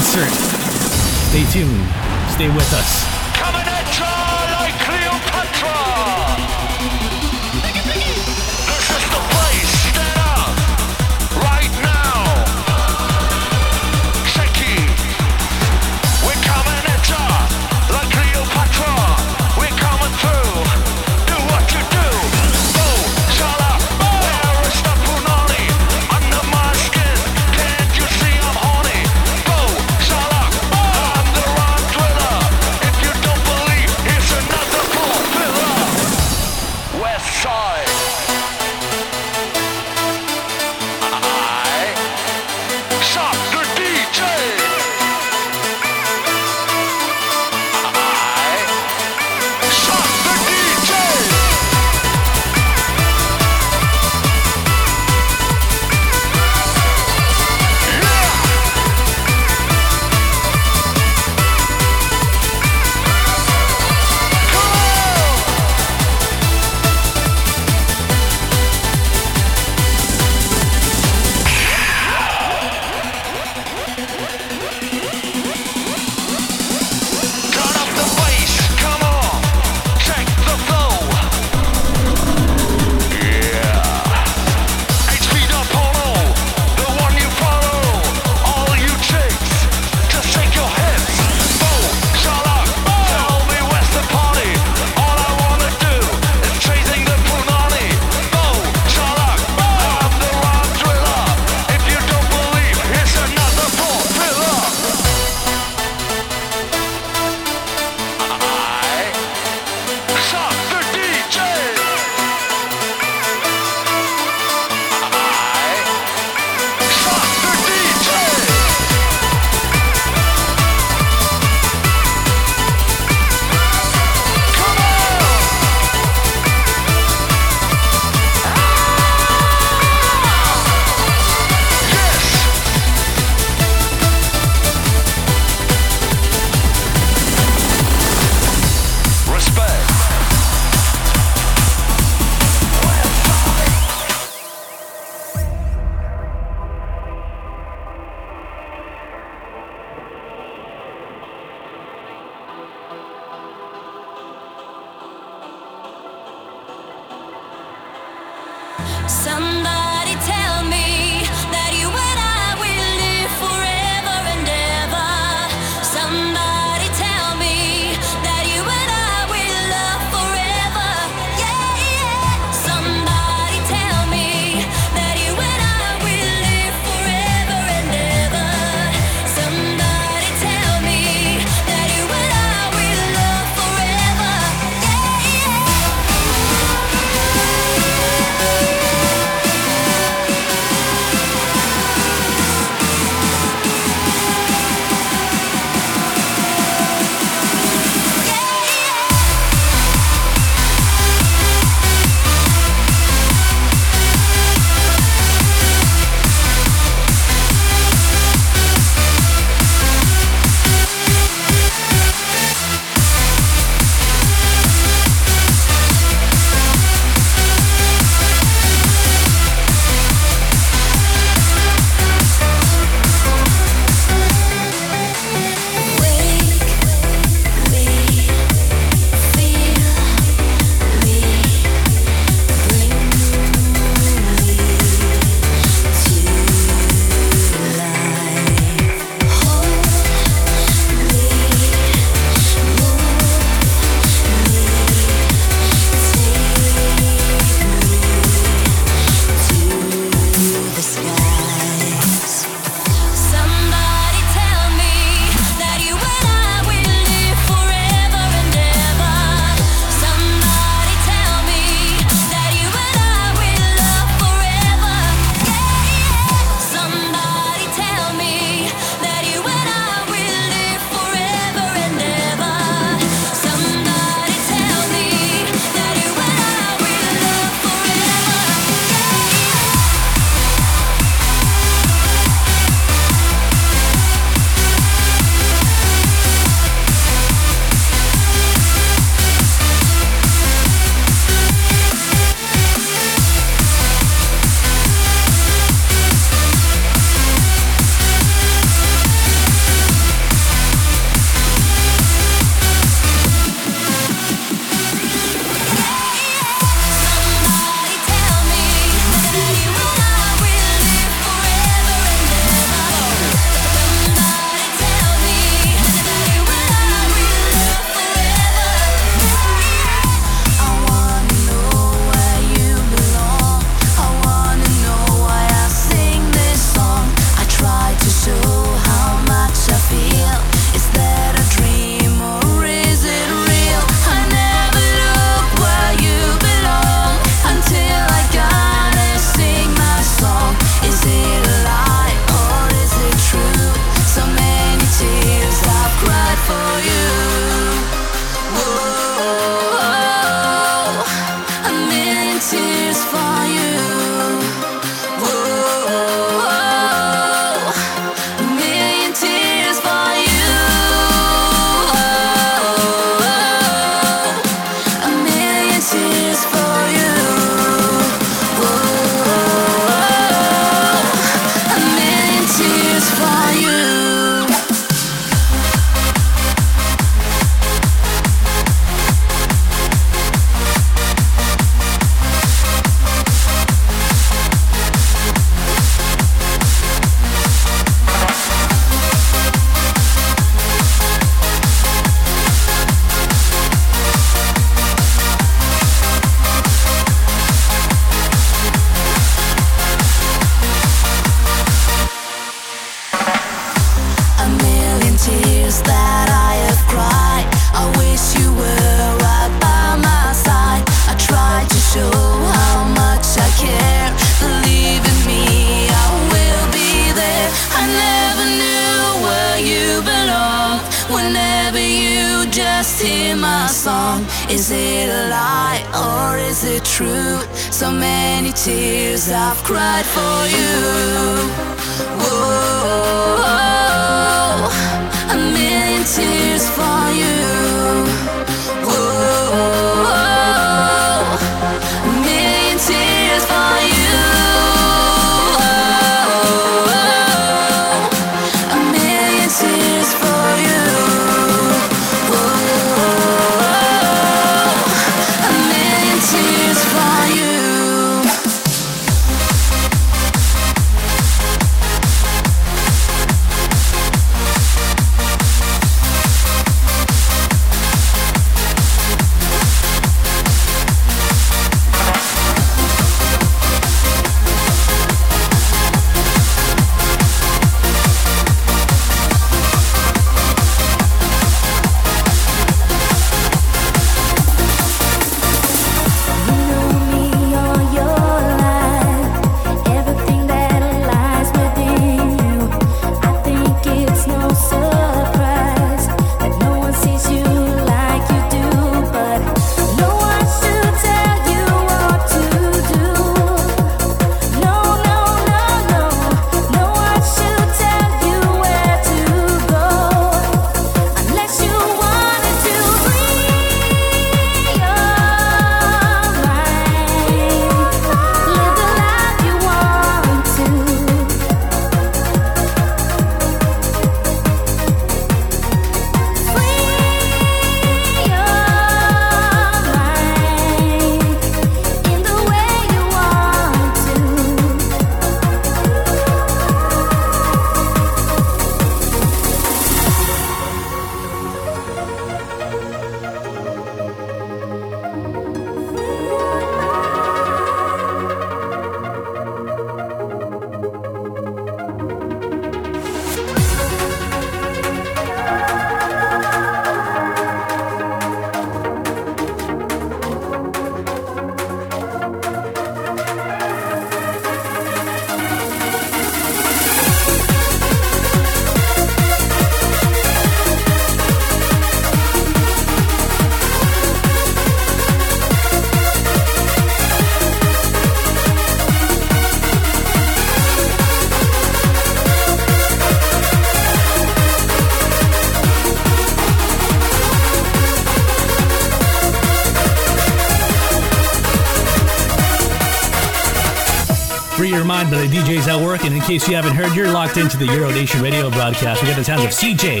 [596.02, 599.02] And in case you haven't heard, you're locked into the Euro Nation radio broadcast.
[599.02, 600.00] We got the sounds of CJ,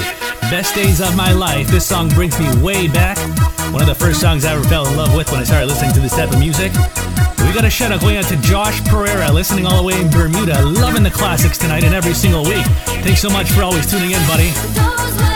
[0.50, 1.68] Best Days of My Life.
[1.68, 3.18] This song brings me way back.
[3.72, 5.92] One of the first songs I ever fell in love with when I started listening
[5.92, 6.72] to this type of music.
[7.46, 10.10] We got a shout out going out to Josh Pereira, listening all the way in
[10.10, 12.64] Bermuda, loving the classics tonight and every single week.
[13.04, 15.29] Thanks so much for always tuning in, buddy.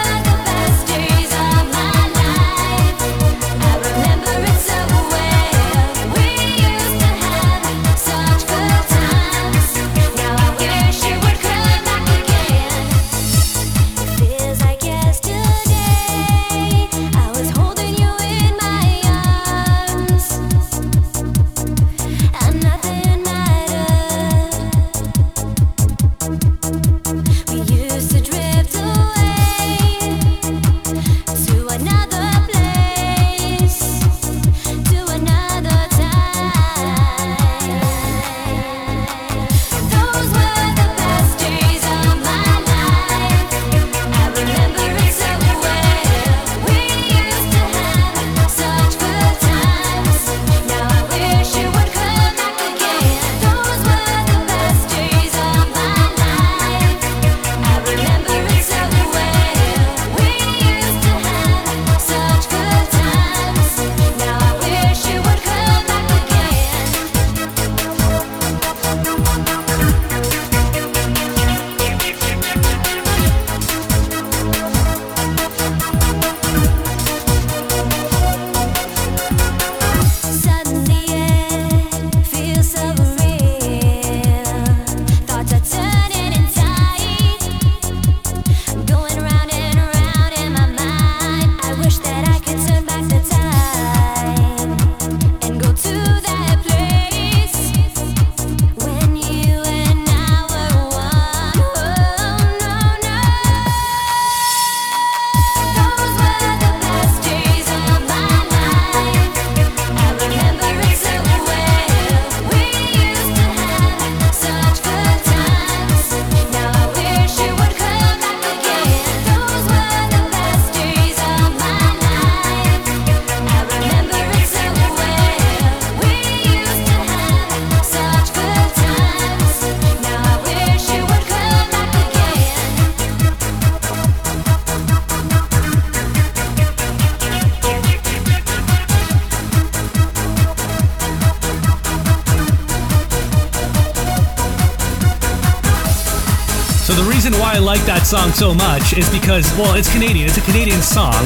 [148.15, 150.31] Song so much is because, well, it's Canadian.
[150.31, 151.19] It's a Canadian song,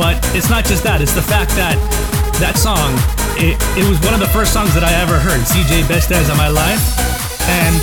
[0.00, 1.04] but it's not just that.
[1.04, 1.76] It's the fact that
[2.40, 2.96] that song,
[3.36, 6.32] it, it was one of the first songs that I ever heard, CJ Best Days
[6.32, 6.80] of My Life.
[7.44, 7.76] And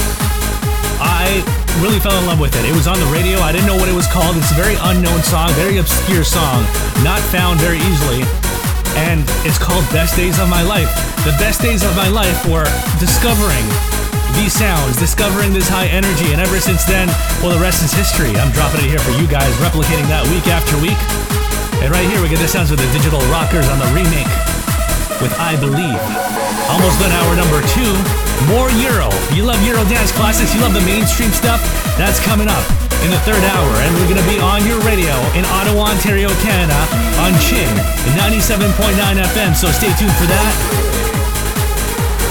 [0.98, 1.38] I
[1.86, 2.66] really fell in love with it.
[2.66, 3.38] It was on the radio.
[3.46, 4.34] I didn't know what it was called.
[4.42, 6.66] It's a very unknown song, very obscure song,
[7.06, 8.26] not found very easily.
[9.06, 10.90] And it's called Best Days of My Life.
[11.30, 12.66] The best days of my life were
[12.98, 13.70] discovering
[14.36, 17.08] these sounds, discovering this high energy, and ever since then,
[17.40, 18.36] well, the rest is history.
[18.36, 21.00] I'm dropping it here for you guys, replicating that week after week.
[21.80, 24.30] And right here, we get the sounds of the Digital Rockers on the remake
[25.22, 26.02] with I Believe.
[26.70, 27.94] Almost done hour number two.
[28.52, 29.10] More Euro.
[29.34, 31.62] You love Euro dance classics, you love the mainstream stuff?
[31.98, 32.66] That's coming up
[33.02, 33.72] in the third hour.
[33.82, 36.78] And we're going to be on your radio in Ottawa, Ontario, Canada
[37.26, 37.70] on Chin
[38.18, 39.56] 97.9 FM.
[39.56, 41.27] So stay tuned for that.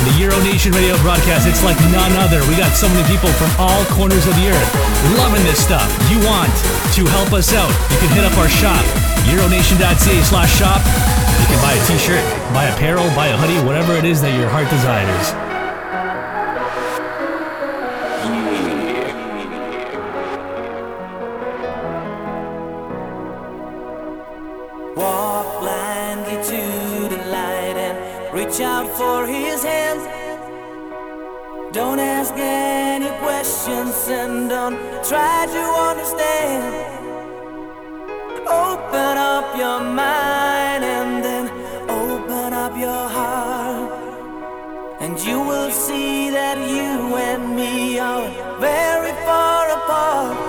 [0.05, 2.45] The Euro Nation radio broadcast, it's like none other.
[2.47, 4.73] We got so many people from all corners of the earth
[5.17, 5.87] loving this stuff.
[6.11, 6.53] You want
[6.93, 7.71] to help us out?
[7.91, 8.85] You can hit up our shop,
[9.25, 10.83] euronation.ca slash shop.
[11.41, 14.49] You can buy a t-shirt, buy apparel, buy a hoodie, whatever it is that your
[14.49, 15.46] heart desires.
[28.97, 30.01] For his hand.
[31.73, 36.65] Don't ask any questions and don't try to understand.
[38.49, 41.45] Open up your mind and then
[41.91, 43.93] open up your heart.
[45.01, 48.27] And you will see that you and me are
[48.59, 50.46] very far apart.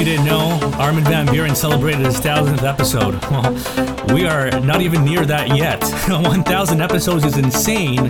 [0.00, 3.20] You didn't know, Armin van Buuren celebrated his thousandth episode.
[3.30, 5.82] Well, we are not even near that yet.
[6.08, 8.08] 1,000 episodes is insane,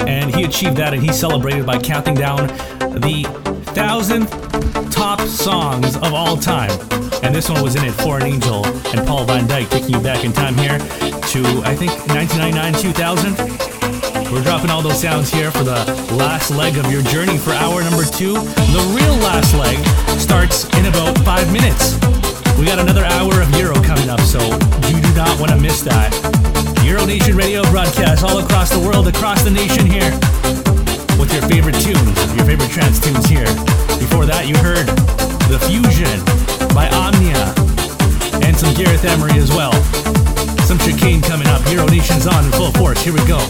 [0.00, 2.48] and he achieved that, and he celebrated by counting down
[3.00, 3.22] the
[3.66, 4.32] thousandth
[4.90, 6.72] top songs of all time.
[7.22, 10.00] And this one was in it for an angel and Paul van Dyk taking you
[10.00, 13.68] back in time here to I think 1999 2000.
[14.32, 17.82] We're dropping all those sounds here for the last leg of your journey for hour
[17.82, 18.34] number two.
[18.34, 19.78] The real last leg
[20.28, 21.96] starts in about five minutes.
[22.60, 24.36] We got another hour of Euro coming up, so
[24.92, 26.12] you do not want to miss that.
[26.84, 30.12] Euro Nation radio broadcast all across the world, across the nation here
[31.16, 33.48] with your favorite tunes, your favorite trance tunes here.
[33.96, 34.84] Before that, you heard
[35.48, 36.20] The Fusion
[36.76, 37.48] by Omnia
[38.44, 39.72] and some Gareth Emery as well.
[40.68, 41.64] Some chicane coming up.
[41.72, 43.00] Euro Nation's on in full force.
[43.00, 43.40] Here we go.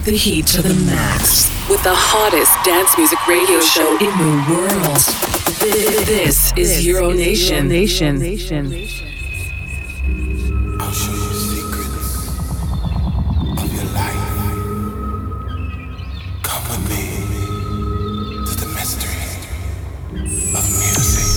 [0.00, 4.46] Up the heat to the max with the hottest dance music radio show in the
[4.48, 4.96] world.
[6.06, 7.68] This is Euro Nation.
[7.68, 8.18] Nation.
[8.18, 8.72] Nation.
[10.80, 12.28] I'll show you secrets
[13.60, 14.24] of your life.
[16.44, 17.04] Come with me
[18.46, 19.20] to the mystery
[20.56, 21.28] of music.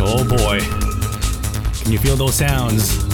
[0.00, 0.58] Oh boy.
[1.80, 3.09] Can you feel those sounds?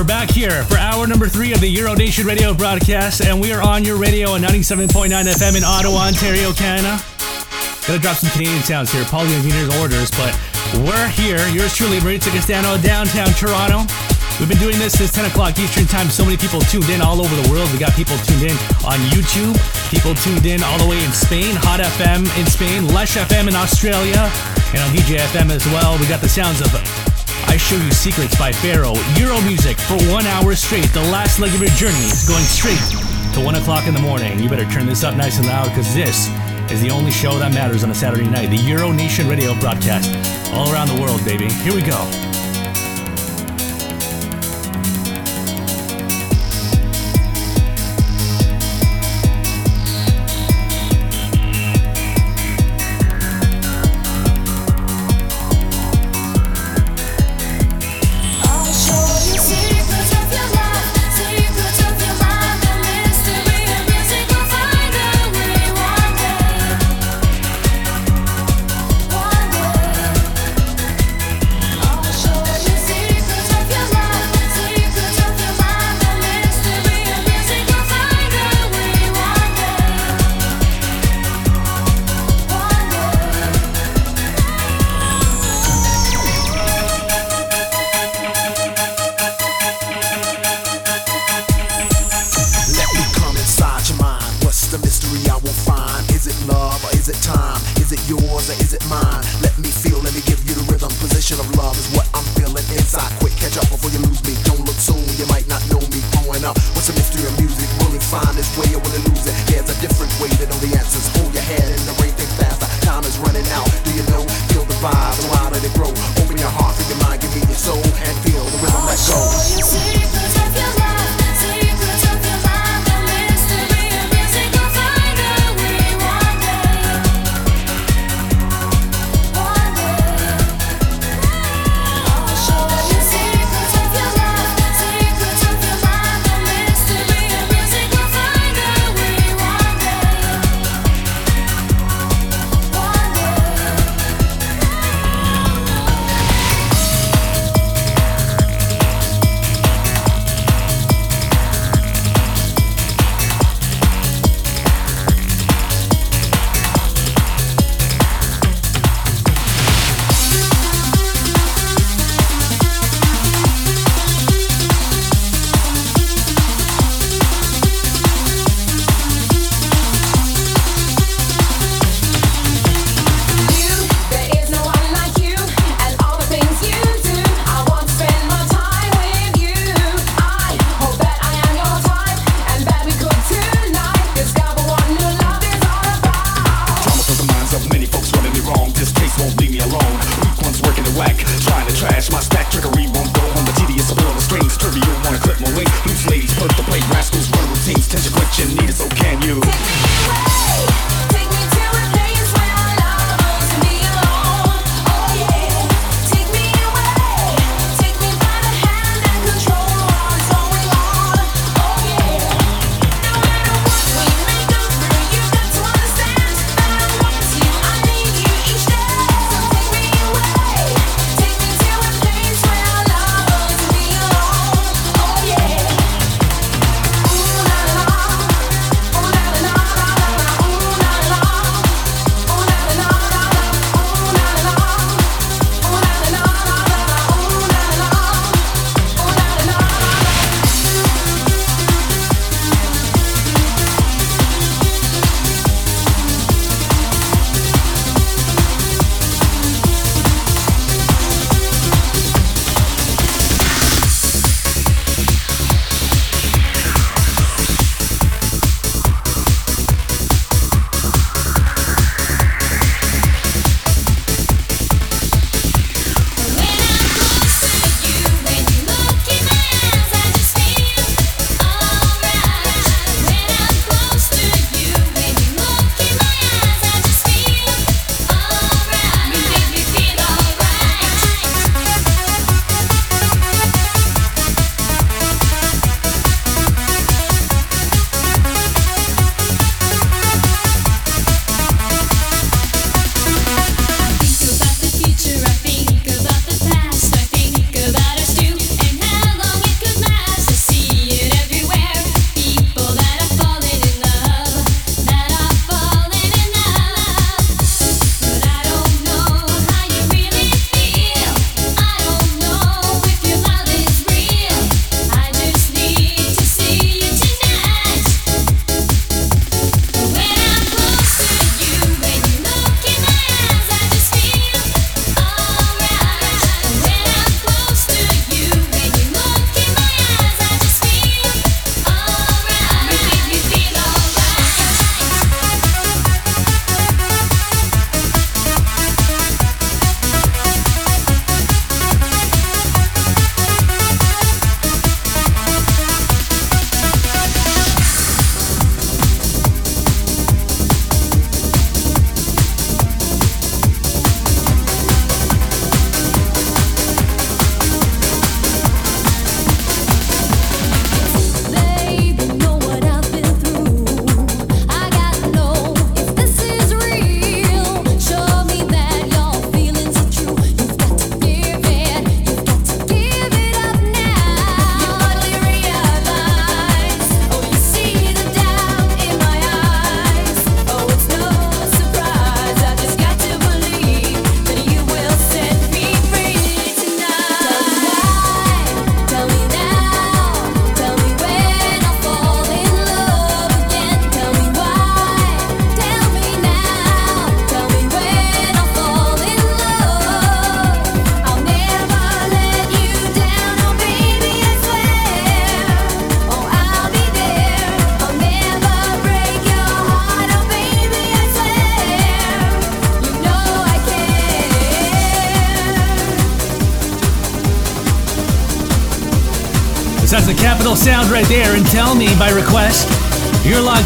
[0.00, 3.52] We're back here for hour number three of the Euro Nation radio broadcast, and we
[3.52, 6.96] are on your radio on 97.9 FM in Ottawa, Ontario, Canada.
[7.84, 9.04] Gotta drop some Canadian sounds here.
[9.04, 10.32] Paul Viner's orders, but
[10.88, 11.36] we're here.
[11.52, 13.84] Yours truly, Maurizio Castano, downtown Toronto.
[14.40, 16.08] We've been doing this since 10 o'clock Eastern Time.
[16.08, 17.68] So many people tuned in all over the world.
[17.68, 18.56] We got people tuned in
[18.88, 19.52] on YouTube,
[19.92, 23.54] people tuned in all the way in Spain, Hot FM in Spain, Lush FM in
[23.54, 24.32] Australia,
[24.72, 26.00] and on DJ FM as well.
[26.00, 26.72] We got the sounds of
[27.60, 30.92] Show You Secrets by Pharao, Euro music for one hour straight.
[30.92, 32.78] The last leg of your journey is going straight
[33.34, 34.40] to 1 o'clock in the morning.
[34.40, 36.28] You better turn this up nice and loud because this
[36.70, 38.50] is the only show that matters on a Saturday night.
[38.50, 40.10] The Euro Nation radio broadcast
[40.52, 41.48] all around the world, baby.
[41.48, 42.19] Here we go.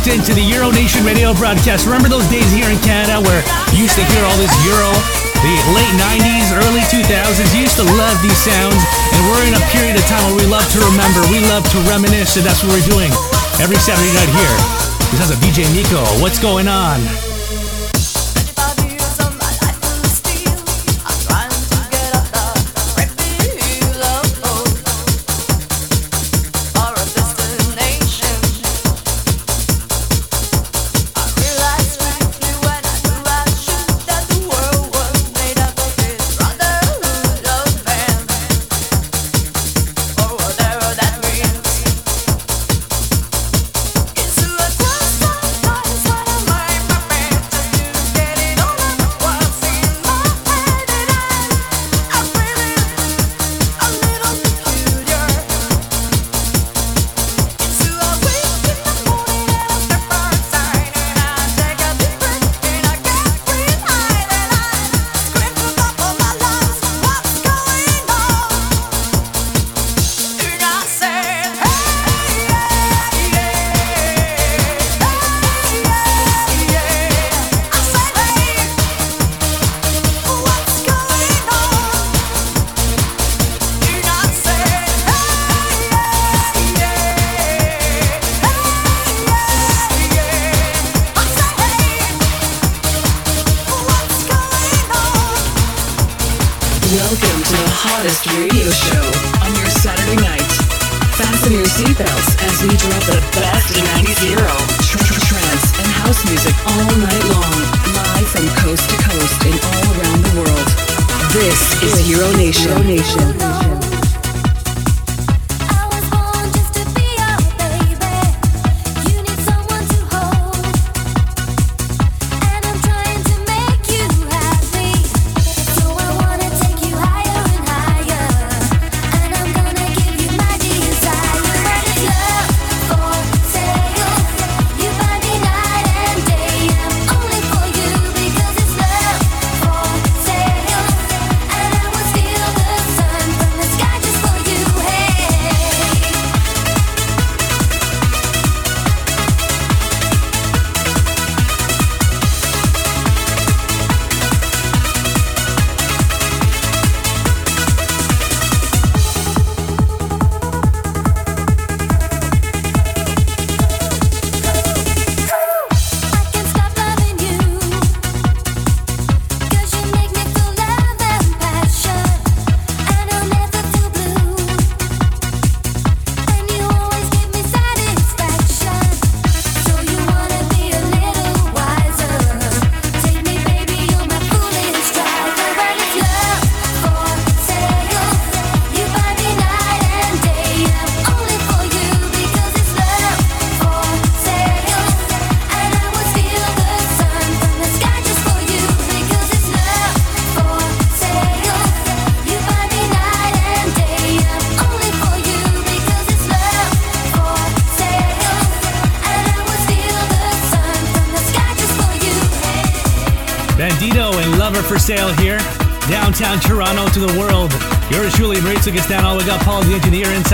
[0.05, 1.87] Locked into the Euro Nation radio broadcast.
[1.87, 3.41] Remember those days here in Canada where
[3.73, 4.93] you used to hear all this Euro?
[5.41, 8.77] The late 90s, early 2000s, you used to love these sounds.
[8.77, 11.79] And we're in a period of time where we love to remember, we love to
[11.89, 13.13] reminisce, and that's what we're doing
[13.61, 14.57] every Saturday night here.
[15.09, 16.05] This is a DJ Nico.
[16.21, 17.34] What's going on?
[106.27, 107.61] Music all night long,
[107.95, 110.69] live from coast to coast and all around the world.
[111.33, 112.71] This is Euro Nation.
[112.71, 113.64] Euro Nation.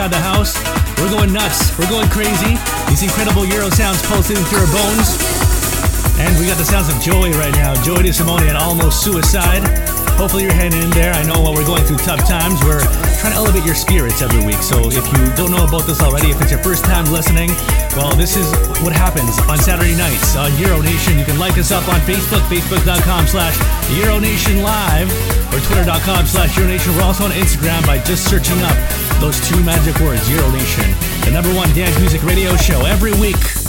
[0.01, 0.57] Inside the house.
[0.97, 1.77] We're going nuts.
[1.77, 2.57] We're going crazy.
[2.89, 5.21] These incredible Euro sounds pulsating through our bones.
[6.17, 7.77] And we got the sounds of Joey right now.
[7.85, 9.61] Joey DeSimone and Almost Suicide.
[10.17, 11.13] Hopefully you're hanging in there.
[11.13, 12.81] I know while we're going through tough times, we're
[13.21, 14.65] trying to elevate your spirits every week.
[14.65, 17.53] So if you don't know about this already, if it's your first time listening,
[17.93, 18.49] well, this is
[18.81, 21.19] what happens on Saturday nights on Euro Nation.
[21.19, 23.57] You can like us up on Facebook, facebook.com slash
[24.01, 25.13] Euronation Live
[25.53, 26.97] or twitter.com slash Euronation.
[26.97, 28.77] We're also on Instagram by just searching up
[29.21, 30.85] those two magic words, Euro Nation.
[31.25, 33.60] The number one dance music radio show every week.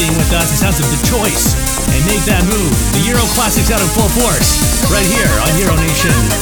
[0.00, 0.48] being with us.
[0.48, 1.52] The sounds of The Choice
[1.92, 2.72] and Make That Move.
[2.96, 4.56] The Euro Classics out in full force
[4.88, 6.39] right here on Euro Nation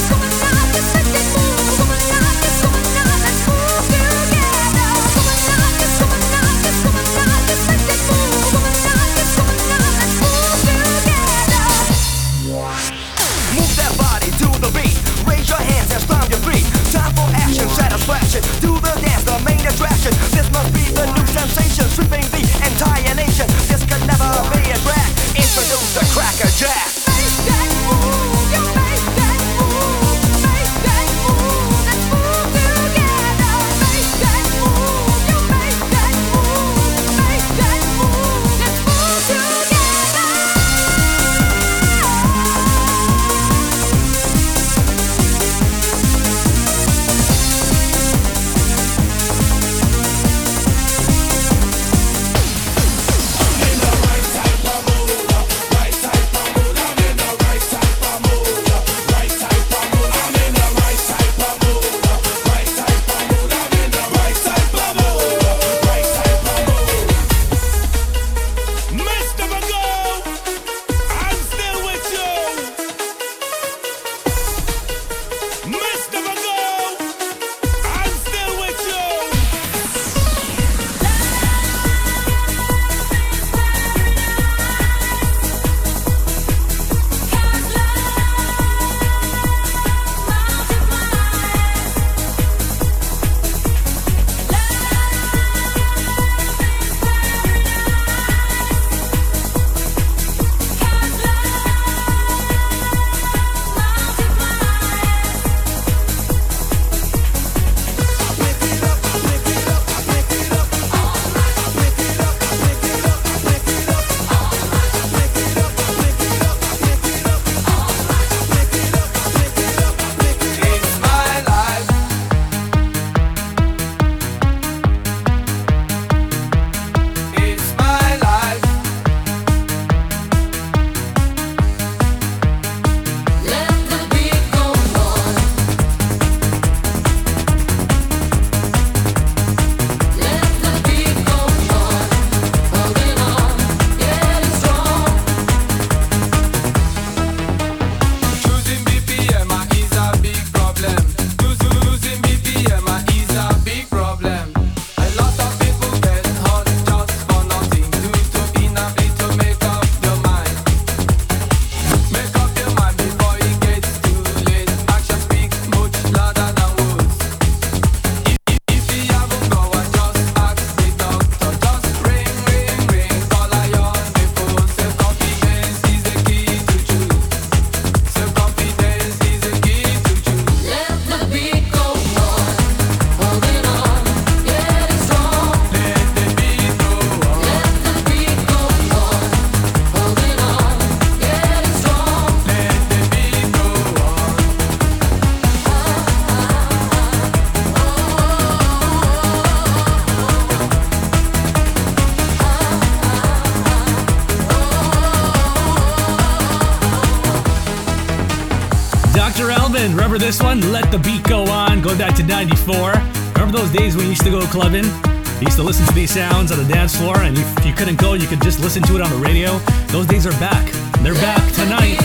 [210.19, 212.91] this one, Let the Beat Go On, Go back to 94.
[213.33, 214.83] Remember those days when you used to go clubbing?
[214.83, 217.97] You used to listen to these sounds on the dance floor, and if you couldn't
[217.97, 219.57] go, you could just listen to it on the radio.
[219.87, 220.71] Those days are back.
[220.99, 221.97] They're back tonight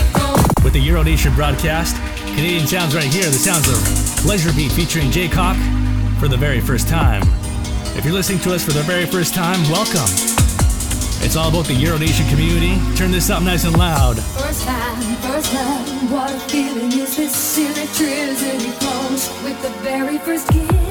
[0.63, 1.97] with the Euronation broadcast.
[2.35, 5.57] Canadian sounds right here, the sounds of Pleasure Beat featuring Jay Cock
[6.17, 7.21] for the very first time.
[7.97, 10.07] If you're listening to us for the very first time, welcome.
[11.19, 12.79] It's all about the Euronation community.
[12.95, 14.17] Turn this up nice and loud
[15.21, 16.11] first love.
[16.11, 17.57] What a feeling is this?
[17.57, 20.84] Electricity flows with the very first kiss.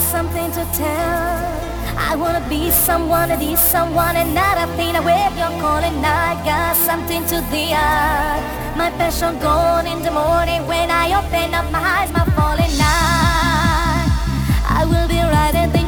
[0.00, 1.60] Got something to tell.
[2.10, 5.96] I wanna be someone to be someone and not a thing away you're calling.
[6.04, 8.40] I got something to the eye.
[8.76, 14.08] My passion gone in the morning when I open up my eyes, my falling night.
[14.78, 15.79] I will be riding the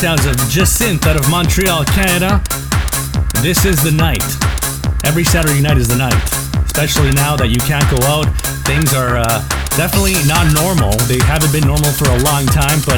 [0.00, 2.40] sounds of Jacynthe out of Montreal, Canada.
[3.44, 4.24] This is the night.
[5.04, 6.16] Every Saturday night is the night.
[6.64, 8.24] Especially now that you can't go out.
[8.64, 9.44] Things are uh,
[9.76, 10.96] definitely not normal.
[11.04, 12.96] They haven't been normal for a long time, but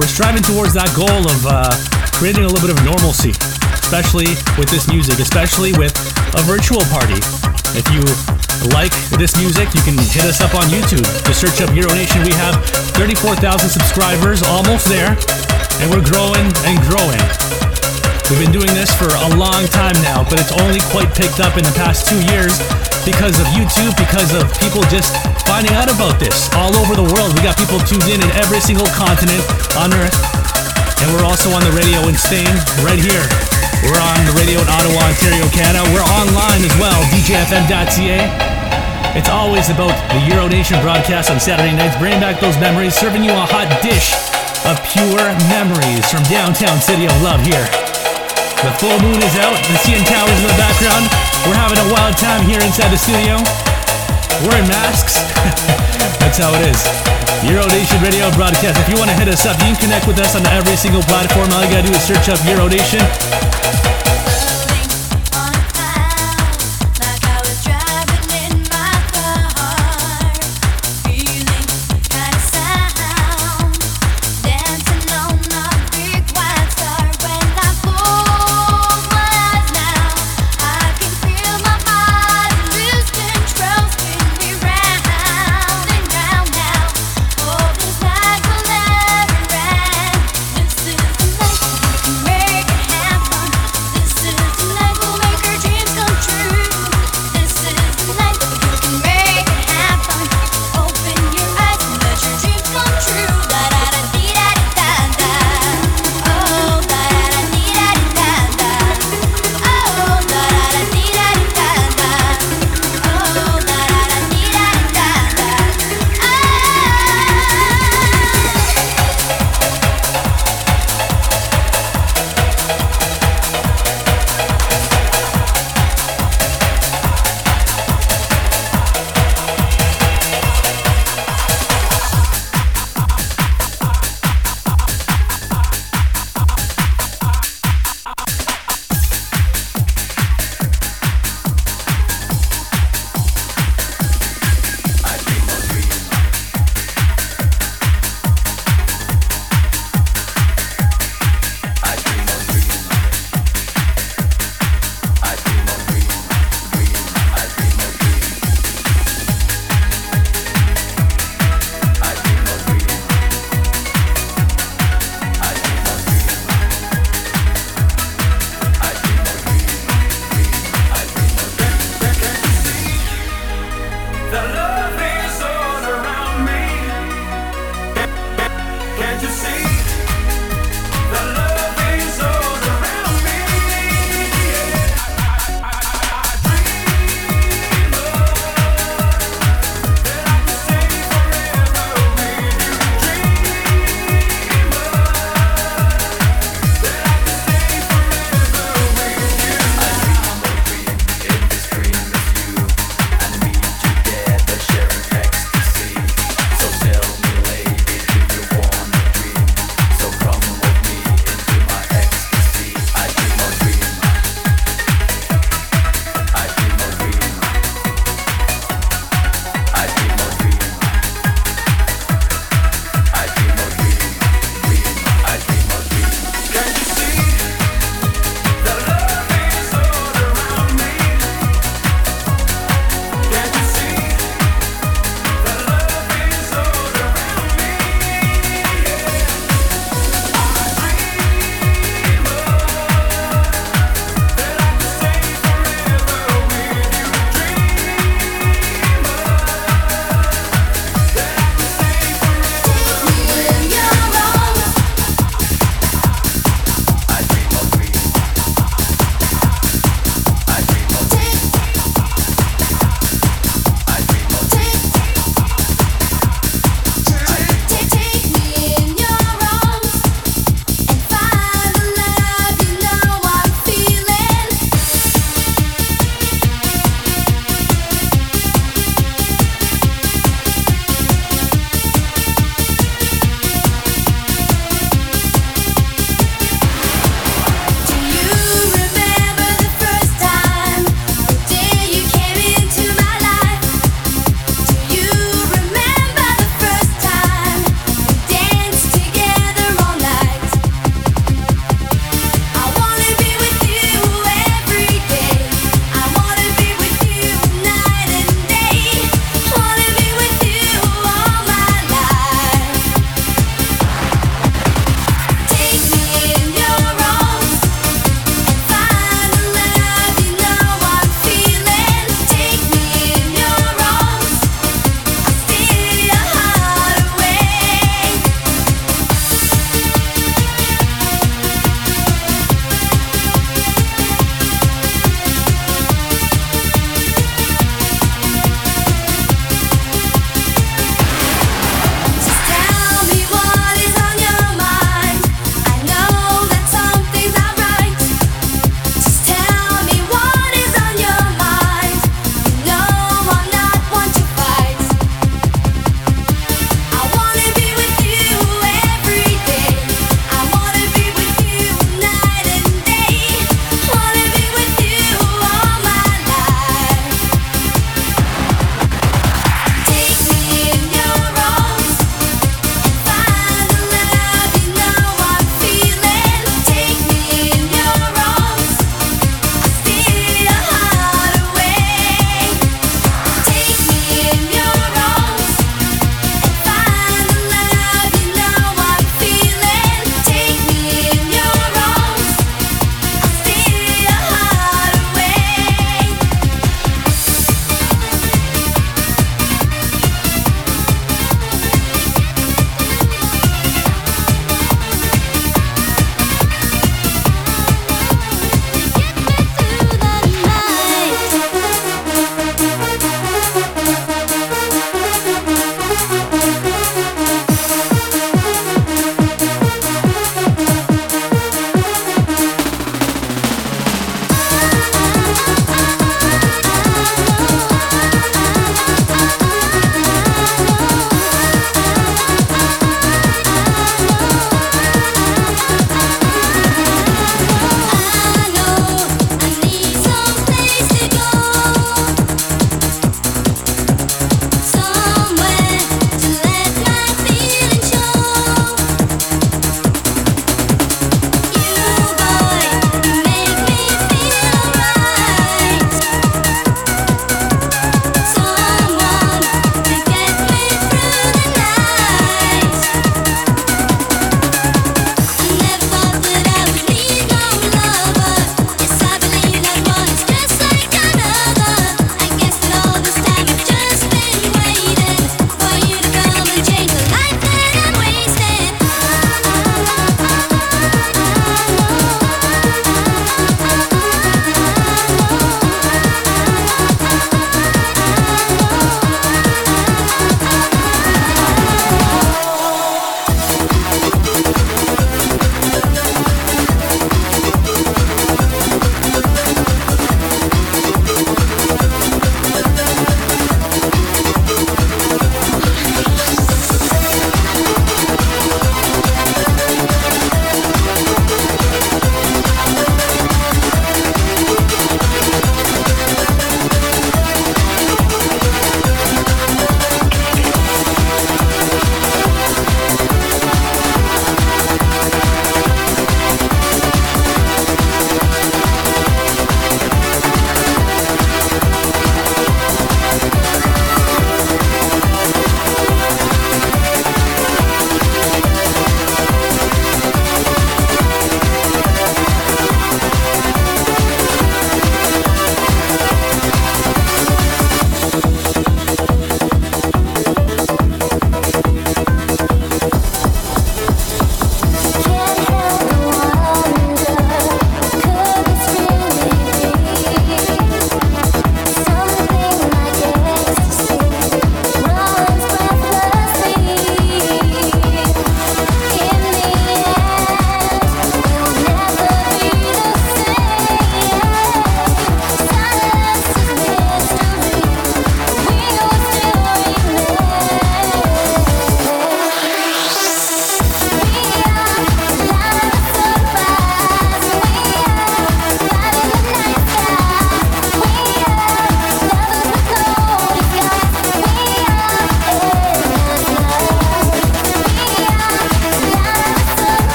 [0.00, 1.68] we're striving towards that goal of uh,
[2.16, 3.36] creating a little bit of normalcy.
[3.76, 5.92] Especially with this music, especially with
[6.32, 7.20] a virtual party.
[7.76, 8.00] If you
[8.72, 11.04] like this music, you can hit us up on YouTube.
[11.28, 12.24] Just search up Euro Nation.
[12.24, 12.56] We have
[12.96, 13.36] 34,000
[13.68, 15.12] subscribers, almost there,
[15.80, 17.22] and we're growing and growing.
[18.28, 21.56] We've been doing this for a long time now, but it's only quite picked up
[21.56, 22.58] in the past two years
[23.06, 25.14] because of YouTube, because of people just
[25.46, 27.32] finding out about this all over the world.
[27.32, 29.40] We got people tuned in in every single continent
[29.78, 30.12] on Earth,
[31.00, 32.50] and we're also on the radio in Spain,
[32.84, 33.24] right here.
[33.86, 35.86] We're on the radio in Ottawa, Ontario, Canada.
[35.94, 38.18] We're online as well, djfm.ca.
[39.16, 43.24] It's always about the Euro Nation broadcast on Saturday nights, bringing back those memories, serving
[43.24, 47.62] you a hot dish of pure memories from downtown city of love here.
[48.64, 51.06] The full moon is out, the CN Towers in the background.
[51.46, 53.38] We're having a wild time here inside the studio.
[54.48, 55.22] Wearing masks.
[56.18, 56.80] That's how it is.
[57.46, 58.80] Euro Nation Radio broadcast.
[58.82, 61.02] If you want to hit us up, you can connect with us on every single
[61.06, 61.46] platform.
[61.54, 63.02] All you gotta do is search up Euro Nation.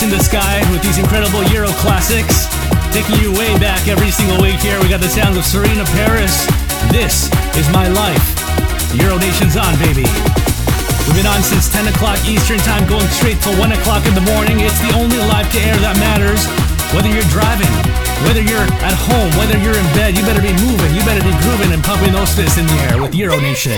[0.00, 2.48] Touching the sky with these incredible Euro classics.
[2.88, 4.80] Taking you way back every single week here.
[4.80, 6.32] We got the sounds of Serena Paris.
[6.88, 8.24] This is my life.
[8.96, 10.08] Euro Nation's on, baby.
[11.04, 14.24] We've been on since 10 o'clock Eastern Time, going straight till 1 o'clock in the
[14.24, 14.64] morning.
[14.64, 16.48] It's the only live to air that matters.
[16.96, 17.68] Whether you're driving,
[18.24, 21.36] whether you're at home, whether you're in bed, you better be moving, you better be
[21.44, 23.76] grooving and pumping those fists in the air with Euro Nation.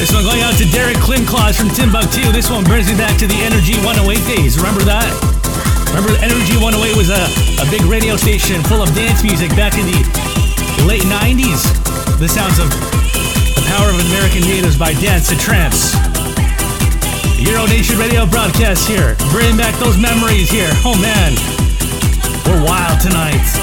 [0.00, 2.32] This one going out to Derek Klinclaws from Timbuktu.
[2.32, 4.56] This one brings me back to the Energy 108 days.
[4.56, 5.04] Remember that?
[5.92, 7.28] Remember Energy 108 was a,
[7.60, 10.00] a big radio station full of dance music back in the
[10.88, 11.68] late 90s.
[12.16, 12.72] The sounds of
[13.52, 15.92] The Power of American Natives by Dance 2 Trance.
[17.36, 19.20] Euro Nation radio broadcast here.
[19.28, 20.72] Bringing back those memories here.
[20.80, 21.36] Oh man.
[22.48, 23.59] We're wild tonight.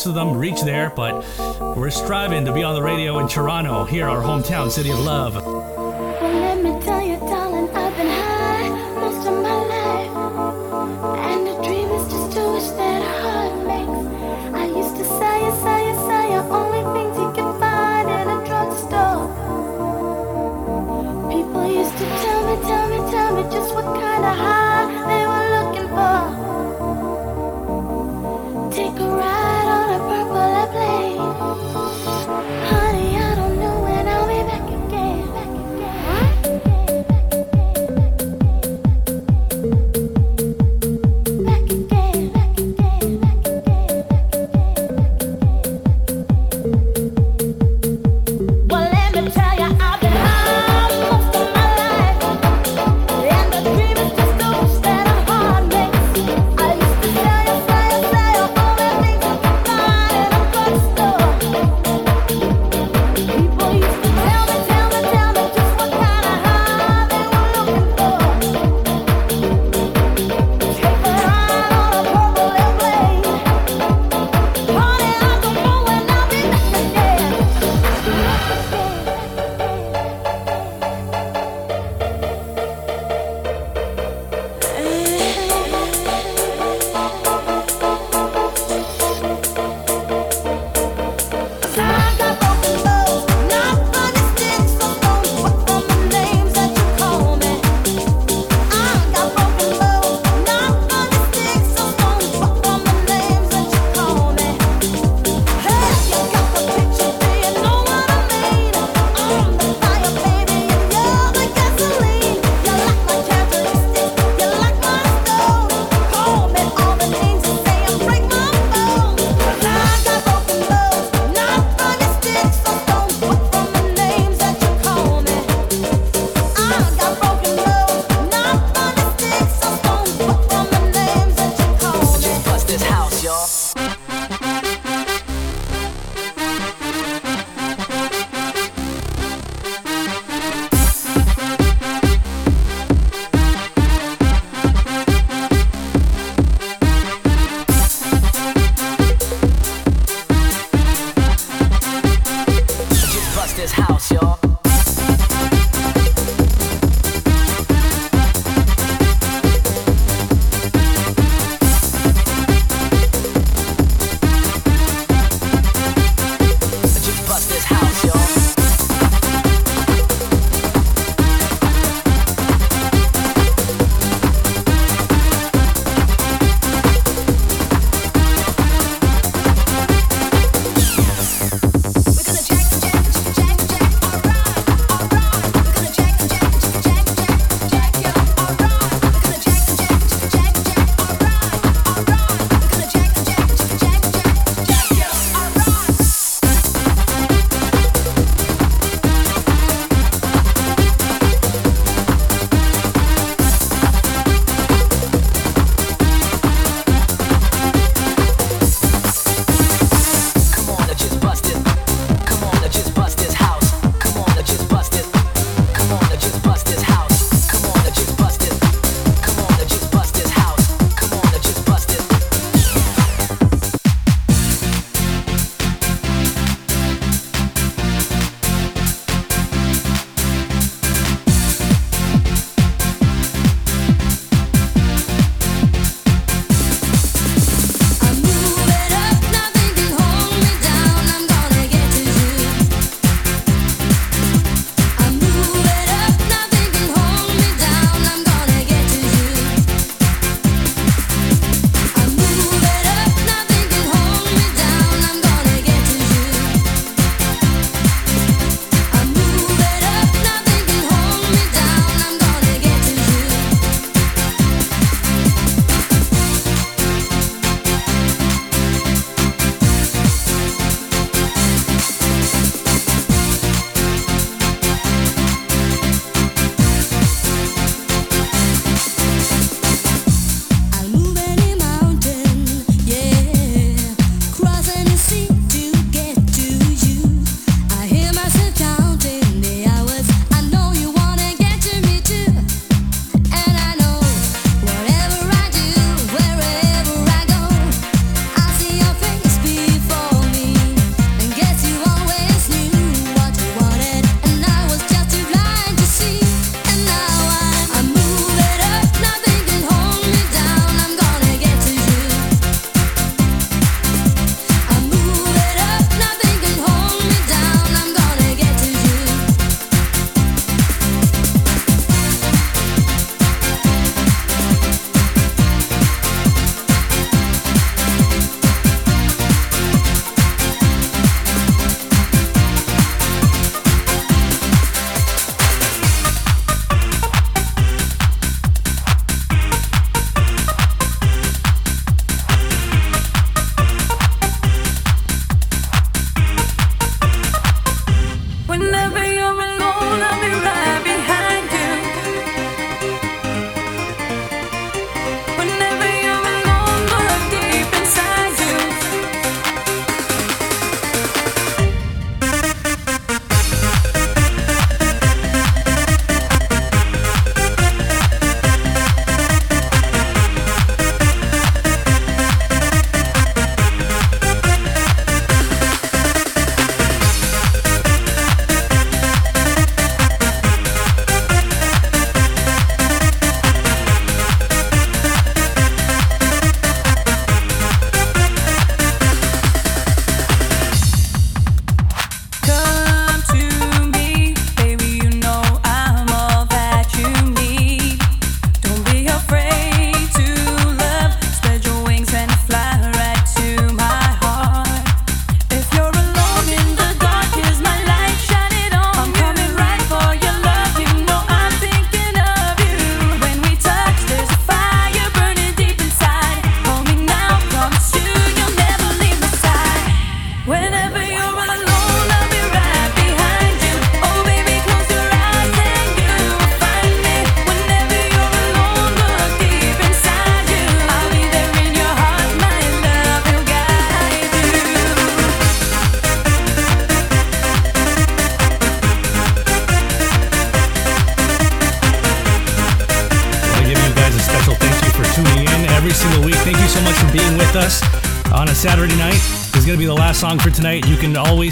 [0.00, 1.22] most of them reach there, but
[1.76, 5.49] we're striving to be on the radio in Toronto, here, our hometown, city of love.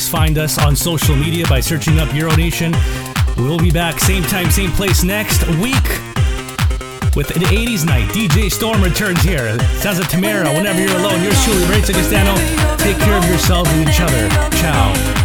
[0.06, 2.72] Find us on social media by searching up Euro Nation.
[3.38, 5.82] We'll be back same time, same place next week
[7.16, 8.08] with the 80s night.
[8.10, 9.56] DJ Storm returns here.
[9.82, 10.52] Like Tamara.
[10.52, 11.80] Whenever you're alone, yours truly, Ray.
[11.80, 14.28] Take care of yourselves and each other.
[14.58, 15.17] Ciao.